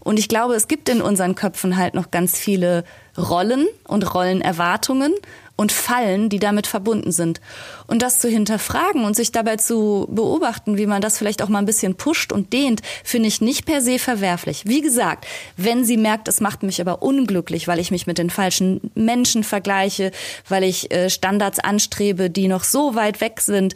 Und 0.00 0.18
ich 0.18 0.28
glaube, 0.28 0.54
es 0.54 0.68
gibt 0.68 0.90
in 0.90 1.00
unseren 1.00 1.34
Köpfen 1.34 1.78
halt 1.78 1.94
noch 1.94 2.10
ganz 2.10 2.38
viele 2.38 2.84
Rollen 3.16 3.66
und 3.88 4.14
Rollenerwartungen 4.14 5.14
und 5.56 5.72
Fallen, 5.72 6.28
die 6.28 6.38
damit 6.38 6.66
verbunden 6.66 7.10
sind. 7.12 7.40
Und 7.86 8.02
das 8.02 8.18
zu 8.18 8.28
hinterfragen 8.28 9.04
und 9.04 9.16
sich 9.16 9.32
dabei 9.32 9.56
zu 9.56 10.06
beobachten, 10.10 10.76
wie 10.76 10.86
man 10.86 11.00
das 11.00 11.16
vielleicht 11.16 11.42
auch 11.42 11.48
mal 11.48 11.60
ein 11.60 11.64
bisschen 11.64 11.94
pusht 11.94 12.30
und 12.30 12.52
dehnt, 12.52 12.82
finde 13.02 13.28
ich 13.28 13.40
nicht 13.40 13.64
per 13.64 13.80
se 13.80 13.98
verwerflich. 13.98 14.64
Wie 14.66 14.82
gesagt, 14.82 15.26
wenn 15.56 15.86
sie 15.86 15.96
merkt, 15.96 16.28
es 16.28 16.42
macht 16.42 16.62
mich 16.62 16.82
aber 16.82 17.02
unglücklich, 17.02 17.66
weil 17.66 17.78
ich 17.78 17.90
mich 17.90 18.06
mit 18.06 18.18
den 18.18 18.28
falschen 18.28 18.90
Menschen 18.94 19.42
vergleiche, 19.42 20.10
weil 20.46 20.62
ich 20.62 20.92
äh, 20.92 21.08
Standards 21.08 21.58
anstrebe, 21.58 22.28
die 22.28 22.48
noch 22.48 22.64
so 22.64 22.94
weit 22.94 23.22
weg 23.22 23.40
sind, 23.40 23.74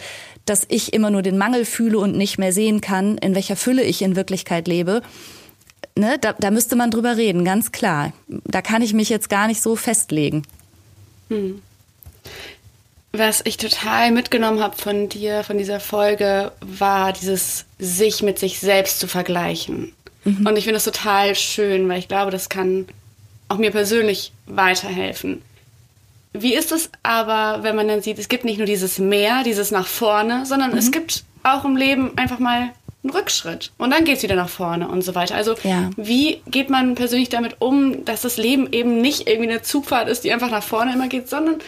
dass 0.50 0.66
ich 0.68 0.92
immer 0.92 1.10
nur 1.10 1.22
den 1.22 1.38
Mangel 1.38 1.64
fühle 1.64 1.98
und 1.98 2.16
nicht 2.16 2.36
mehr 2.36 2.52
sehen 2.52 2.80
kann, 2.80 3.16
in 3.18 3.34
welcher 3.34 3.56
Fülle 3.56 3.82
ich 3.82 4.02
in 4.02 4.16
Wirklichkeit 4.16 4.66
lebe, 4.66 5.00
ne, 5.94 6.18
da, 6.20 6.32
da 6.32 6.50
müsste 6.50 6.76
man 6.76 6.90
drüber 6.90 7.16
reden, 7.16 7.44
ganz 7.44 7.72
klar. 7.72 8.12
Da 8.26 8.60
kann 8.60 8.82
ich 8.82 8.92
mich 8.92 9.08
jetzt 9.08 9.30
gar 9.30 9.46
nicht 9.46 9.62
so 9.62 9.76
festlegen. 9.76 10.42
Hm. 11.28 11.62
Was 13.12 13.42
ich 13.44 13.56
total 13.56 14.10
mitgenommen 14.12 14.60
habe 14.60 14.76
von 14.76 15.08
dir, 15.08 15.42
von 15.42 15.58
dieser 15.58 15.80
Folge, 15.80 16.52
war 16.60 17.12
dieses 17.12 17.64
sich 17.78 18.22
mit 18.22 18.38
sich 18.38 18.60
selbst 18.60 19.00
zu 19.00 19.08
vergleichen. 19.08 19.92
Mhm. 20.24 20.46
Und 20.46 20.56
ich 20.56 20.64
finde 20.64 20.74
das 20.74 20.84
total 20.84 21.34
schön, 21.34 21.88
weil 21.88 21.98
ich 21.98 22.08
glaube, 22.08 22.30
das 22.30 22.48
kann 22.48 22.86
auch 23.48 23.56
mir 23.56 23.72
persönlich 23.72 24.32
weiterhelfen. 24.46 25.42
Wie 26.32 26.54
ist 26.54 26.72
es 26.72 26.90
aber, 27.02 27.62
wenn 27.62 27.74
man 27.74 27.88
dann 27.88 28.02
sieht, 28.02 28.18
es 28.18 28.28
gibt 28.28 28.44
nicht 28.44 28.58
nur 28.58 28.66
dieses 28.66 28.98
Mehr, 28.98 29.42
dieses 29.42 29.70
nach 29.70 29.86
vorne, 29.86 30.46
sondern 30.46 30.72
mhm. 30.72 30.78
es 30.78 30.90
gibt 30.90 31.24
auch 31.42 31.64
im 31.64 31.76
Leben 31.76 32.16
einfach 32.16 32.38
mal 32.38 32.70
einen 33.02 33.12
Rückschritt 33.12 33.72
und 33.78 33.90
dann 33.90 34.04
geht 34.04 34.18
es 34.18 34.22
wieder 34.22 34.36
nach 34.36 34.48
vorne 34.48 34.88
und 34.88 35.02
so 35.02 35.14
weiter. 35.14 35.34
Also 35.34 35.54
ja. 35.64 35.90
wie 35.96 36.42
geht 36.46 36.68
man 36.68 36.94
persönlich 36.94 37.30
damit 37.30 37.56
um, 37.60 38.04
dass 38.04 38.20
das 38.22 38.36
Leben 38.36 38.68
eben 38.72 39.00
nicht 39.00 39.26
irgendwie 39.26 39.50
eine 39.50 39.62
Zugfahrt 39.62 40.08
ist, 40.08 40.24
die 40.24 40.32
einfach 40.32 40.50
nach 40.50 40.62
vorne 40.62 40.92
immer 40.92 41.08
geht, 41.08 41.28
sondern 41.28 41.60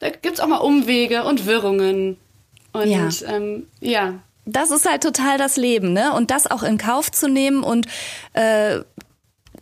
da 0.00 0.10
gibt 0.10 0.34
es 0.34 0.40
auch 0.40 0.46
mal 0.46 0.58
Umwege 0.58 1.24
und 1.24 1.46
Wirrungen. 1.46 2.18
Und 2.72 2.88
ja. 2.88 3.08
Ähm, 3.26 3.66
ja. 3.80 4.14
Das 4.44 4.70
ist 4.70 4.88
halt 4.88 5.02
total 5.02 5.38
das 5.38 5.56
Leben, 5.56 5.94
ne? 5.94 6.12
Und 6.12 6.30
das 6.30 6.50
auch 6.50 6.62
in 6.62 6.76
Kauf 6.76 7.10
zu 7.10 7.28
nehmen 7.28 7.62
und 7.62 7.86
äh, 8.34 8.80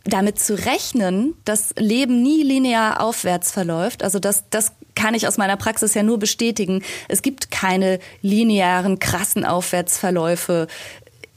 damit 0.05 0.39
zu 0.39 0.55
rechnen, 0.55 1.33
dass 1.45 1.73
Leben 1.77 2.21
nie 2.21 2.43
linear 2.43 3.01
aufwärts 3.01 3.51
verläuft. 3.51 4.03
Also 4.03 4.19
das, 4.19 4.43
das 4.49 4.73
kann 4.95 5.13
ich 5.13 5.27
aus 5.27 5.37
meiner 5.37 5.57
Praxis 5.57 5.93
ja 5.93 6.03
nur 6.03 6.19
bestätigen. 6.19 6.83
Es 7.07 7.21
gibt 7.21 7.51
keine 7.51 7.99
linearen, 8.21 8.99
krassen 8.99 9.45
Aufwärtsverläufe 9.45 10.67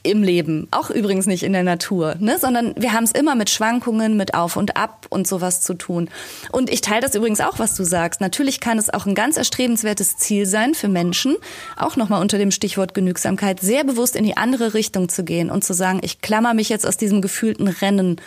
im 0.07 0.23
Leben, 0.23 0.67
auch 0.71 0.89
übrigens 0.89 1.25
nicht 1.25 1.43
in 1.43 1.53
der 1.53 1.63
Natur, 1.63 2.15
ne? 2.19 2.37
sondern 2.39 2.73
wir 2.77 2.93
haben 2.93 3.03
es 3.03 3.11
immer 3.11 3.35
mit 3.35 3.49
Schwankungen, 3.49 4.15
mit 4.15 4.33
Auf 4.33 4.55
und 4.55 4.77
Ab 4.77 5.05
und 5.09 5.27
sowas 5.27 5.61
zu 5.61 5.73
tun. 5.73 6.09
Und 6.51 6.69
ich 6.69 6.81
teile 6.81 7.01
das 7.01 7.13
übrigens 7.13 7.41
auch, 7.41 7.59
was 7.59 7.75
du 7.75 7.83
sagst. 7.83 8.21
Natürlich 8.21 8.61
kann 8.61 8.77
es 8.77 8.93
auch 8.93 9.05
ein 9.05 9.15
ganz 9.15 9.35
erstrebenswertes 9.35 10.15
Ziel 10.17 10.45
sein 10.45 10.75
für 10.75 10.87
Menschen, 10.87 11.35
auch 11.75 11.97
nochmal 11.97 12.21
unter 12.21 12.37
dem 12.37 12.51
Stichwort 12.51 12.93
Genügsamkeit, 12.93 13.59
sehr 13.59 13.83
bewusst 13.83 14.15
in 14.15 14.23
die 14.23 14.37
andere 14.37 14.73
Richtung 14.73 15.09
zu 15.09 15.25
gehen 15.25 15.49
und 15.49 15.65
zu 15.65 15.73
sagen, 15.73 15.99
ich 16.01 16.21
klammer 16.21 16.53
mich 16.53 16.69
jetzt 16.69 16.87
aus 16.87 16.95
diesem 16.95 17.21
gefühlten 17.21 17.67
Rennen 17.67 18.21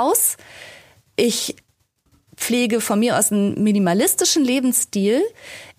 aus. 0.00 0.36
Ich 1.16 1.56
pflege 2.36 2.80
von 2.80 2.98
mir 2.98 3.18
aus 3.18 3.30
einen 3.30 3.62
minimalistischen 3.62 4.44
Lebensstil. 4.44 5.22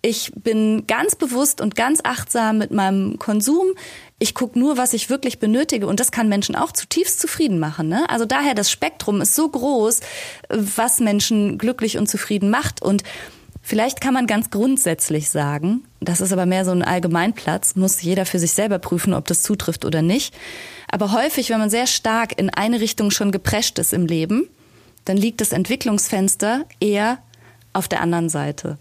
Ich 0.01 0.31
bin 0.35 0.85
ganz 0.87 1.15
bewusst 1.15 1.61
und 1.61 1.75
ganz 1.75 2.01
achtsam 2.03 2.57
mit 2.57 2.71
meinem 2.71 3.19
Konsum. 3.19 3.67
Ich 4.19 4.35
gucke 4.35 4.59
nur, 4.59 4.77
was 4.77 4.93
ich 4.93 5.09
wirklich 5.09 5.39
benötige 5.39 5.87
und 5.87 5.99
das 5.99 6.11
kann 6.11 6.29
Menschen 6.29 6.55
auch 6.55 6.71
zutiefst 6.71 7.19
zufrieden 7.19 7.59
machen. 7.59 7.89
Ne? 7.89 8.05
Also 8.09 8.25
daher 8.25 8.53
das 8.53 8.69
Spektrum 8.71 9.21
ist 9.21 9.35
so 9.35 9.49
groß, 9.49 10.01
was 10.49 10.99
Menschen 10.99 11.57
glücklich 11.57 11.97
und 11.97 12.07
zufrieden 12.07 12.49
macht 12.49 12.81
und 12.81 13.03
Vielleicht 13.65 14.01
kann 14.01 14.13
man 14.13 14.27
ganz 14.27 14.49
grundsätzlich 14.49 15.29
sagen, 15.29 15.85
das 16.01 16.19
ist 16.19 16.33
aber 16.33 16.45
mehr 16.45 16.65
so 16.65 16.71
ein 16.71 16.83
Allgemeinplatz, 16.83 17.77
muss 17.77 18.01
jeder 18.01 18.25
für 18.25 18.37
sich 18.37 18.51
selber 18.51 18.77
prüfen, 18.77 19.13
ob 19.13 19.25
das 19.25 19.41
zutrifft 19.41 19.85
oder 19.85 20.01
nicht. 20.01 20.35
Aber 20.93 21.11
häufig, 21.11 21.49
wenn 21.49 21.57
man 21.57 21.71
sehr 21.71 21.87
stark 21.87 22.37
in 22.37 22.51
eine 22.51 22.79
Richtung 22.79 23.09
schon 23.09 23.31
geprescht 23.31 23.79
ist 23.79 23.93
im 23.93 24.05
Leben, 24.05 24.47
dann 25.05 25.17
liegt 25.17 25.41
das 25.41 25.51
Entwicklungsfenster 25.51 26.65
eher 26.79 27.17
auf 27.73 27.87
der 27.87 27.99
anderen 27.99 28.29
Seite. 28.29 28.77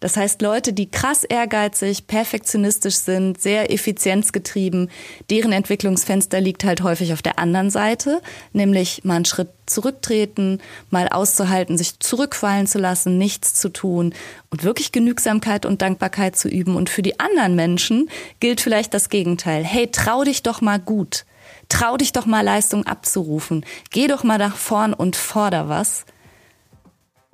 Das 0.00 0.16
heißt, 0.16 0.40
Leute, 0.40 0.72
die 0.72 0.90
krass 0.90 1.24
ehrgeizig, 1.24 2.06
perfektionistisch 2.06 2.94
sind, 2.94 3.38
sehr 3.38 3.70
effizienzgetrieben, 3.70 4.90
deren 5.28 5.52
Entwicklungsfenster 5.52 6.40
liegt 6.40 6.64
halt 6.64 6.82
häufig 6.82 7.12
auf 7.12 7.20
der 7.20 7.38
anderen 7.38 7.68
Seite, 7.68 8.22
nämlich 8.54 9.04
mal 9.04 9.16
einen 9.16 9.26
Schritt 9.26 9.50
zurücktreten, 9.66 10.58
mal 10.88 11.10
auszuhalten, 11.10 11.76
sich 11.76 12.00
zurückfallen 12.00 12.66
zu 12.66 12.78
lassen, 12.78 13.18
nichts 13.18 13.52
zu 13.52 13.68
tun 13.68 14.14
und 14.48 14.64
wirklich 14.64 14.90
Genügsamkeit 14.90 15.66
und 15.66 15.82
Dankbarkeit 15.82 16.34
zu 16.34 16.48
üben. 16.48 16.76
Und 16.76 16.88
für 16.88 17.02
die 17.02 17.20
anderen 17.20 17.54
Menschen 17.54 18.08
gilt 18.40 18.62
vielleicht 18.62 18.94
das 18.94 19.10
Gegenteil. 19.10 19.64
Hey, 19.64 19.90
trau 19.92 20.24
dich 20.24 20.42
doch 20.42 20.62
mal 20.62 20.78
gut. 20.78 21.26
Trau 21.72 21.96
dich 21.96 22.12
doch 22.12 22.26
mal 22.26 22.42
Leistung 22.42 22.86
abzurufen. 22.86 23.64
Geh 23.90 24.06
doch 24.06 24.24
mal 24.24 24.36
nach 24.36 24.56
vorn 24.56 24.92
und 24.92 25.16
forder 25.16 25.70
was, 25.70 26.04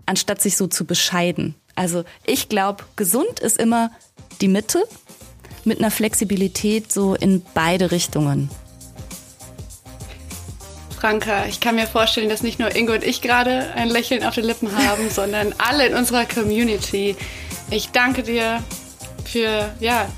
anstatt 0.06 0.40
sich 0.40 0.56
so 0.56 0.68
zu 0.68 0.84
bescheiden. 0.84 1.56
Also 1.74 2.04
ich 2.24 2.48
glaube, 2.48 2.84
gesund 2.94 3.40
ist 3.40 3.58
immer 3.58 3.90
die 4.40 4.46
Mitte 4.46 4.84
mit 5.64 5.80
einer 5.80 5.90
Flexibilität 5.90 6.92
so 6.92 7.16
in 7.16 7.42
beide 7.52 7.90
Richtungen. 7.90 8.48
Franka, 11.00 11.46
ich 11.46 11.58
kann 11.58 11.74
mir 11.74 11.88
vorstellen, 11.88 12.28
dass 12.28 12.44
nicht 12.44 12.60
nur 12.60 12.76
Ingo 12.76 12.92
und 12.92 13.02
ich 13.02 13.22
gerade 13.22 13.72
ein 13.74 13.88
Lächeln 13.88 14.22
auf 14.22 14.36
den 14.36 14.44
Lippen 14.44 14.70
haben, 14.72 15.10
sondern 15.14 15.52
alle 15.58 15.88
in 15.88 15.94
unserer 15.94 16.26
Community. 16.26 17.16
Ich 17.72 17.90
danke 17.90 18.22
dir 18.22 18.62
für 19.24 19.74
ja, 19.80 20.08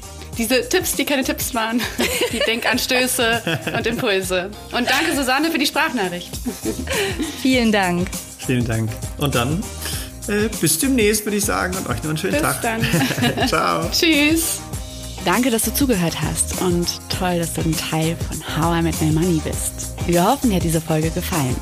diese 0.41 0.67
Tipps, 0.67 0.95
die 0.95 1.05
keine 1.05 1.23
Tipps 1.23 1.55
waren, 1.55 1.81
die 2.33 2.39
Denkanstöße 2.39 3.61
und 3.77 3.87
Impulse. 3.87 4.51
Und 4.73 4.89
danke, 4.89 5.15
Susanne, 5.15 5.51
für 5.51 5.59
die 5.59 5.67
Sprachnachricht. 5.67 6.31
Vielen 7.43 7.71
Dank. 7.71 8.09
Vielen 8.39 8.65
Dank. 8.65 8.91
Und 9.19 9.35
dann 9.35 9.63
äh, 10.29 10.49
bis 10.61 10.79
demnächst, 10.79 11.27
würde 11.27 11.37
ich 11.37 11.45
sagen, 11.45 11.77
und 11.77 11.89
euch 11.89 11.99
noch 11.99 12.11
einen 12.11 12.19
schönen 12.19 12.33
bis 12.33 12.43
Tag. 12.43 12.63
Dann. 12.63 12.81
Ciao. 13.49 13.89
Tschüss. 13.91 14.61
Danke, 15.27 15.51
dass 15.51 15.63
du 15.63 15.75
zugehört 15.75 16.17
hast 16.23 16.63
und 16.63 16.87
toll, 17.11 17.39
dass 17.39 17.53
du 17.53 17.61
ein 17.61 17.77
Teil 17.77 18.17
von 18.17 18.43
How 18.57 18.79
I 18.79 18.83
Met 18.83 19.01
My 19.03 19.13
Money 19.13 19.43
bist. 19.45 19.95
Wir 20.07 20.25
hoffen, 20.25 20.49
dir 20.49 20.57
hat 20.57 20.65
diese 20.65 20.81
Folge 20.81 21.11
gefallen. 21.11 21.55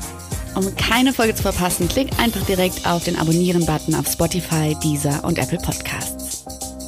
Um 0.55 0.73
keine 0.77 1.13
Folge 1.13 1.35
zu 1.35 1.43
verpassen, 1.43 1.89
klick 1.89 2.09
einfach 2.17 2.45
direkt 2.45 2.87
auf 2.87 3.03
den 3.03 3.17
Abonnieren-Button 3.17 3.93
auf 3.95 4.07
Spotify, 4.07 4.75
Deezer 4.81 5.23
und 5.25 5.37
Apple 5.37 5.59
Podcasts. 5.59 6.18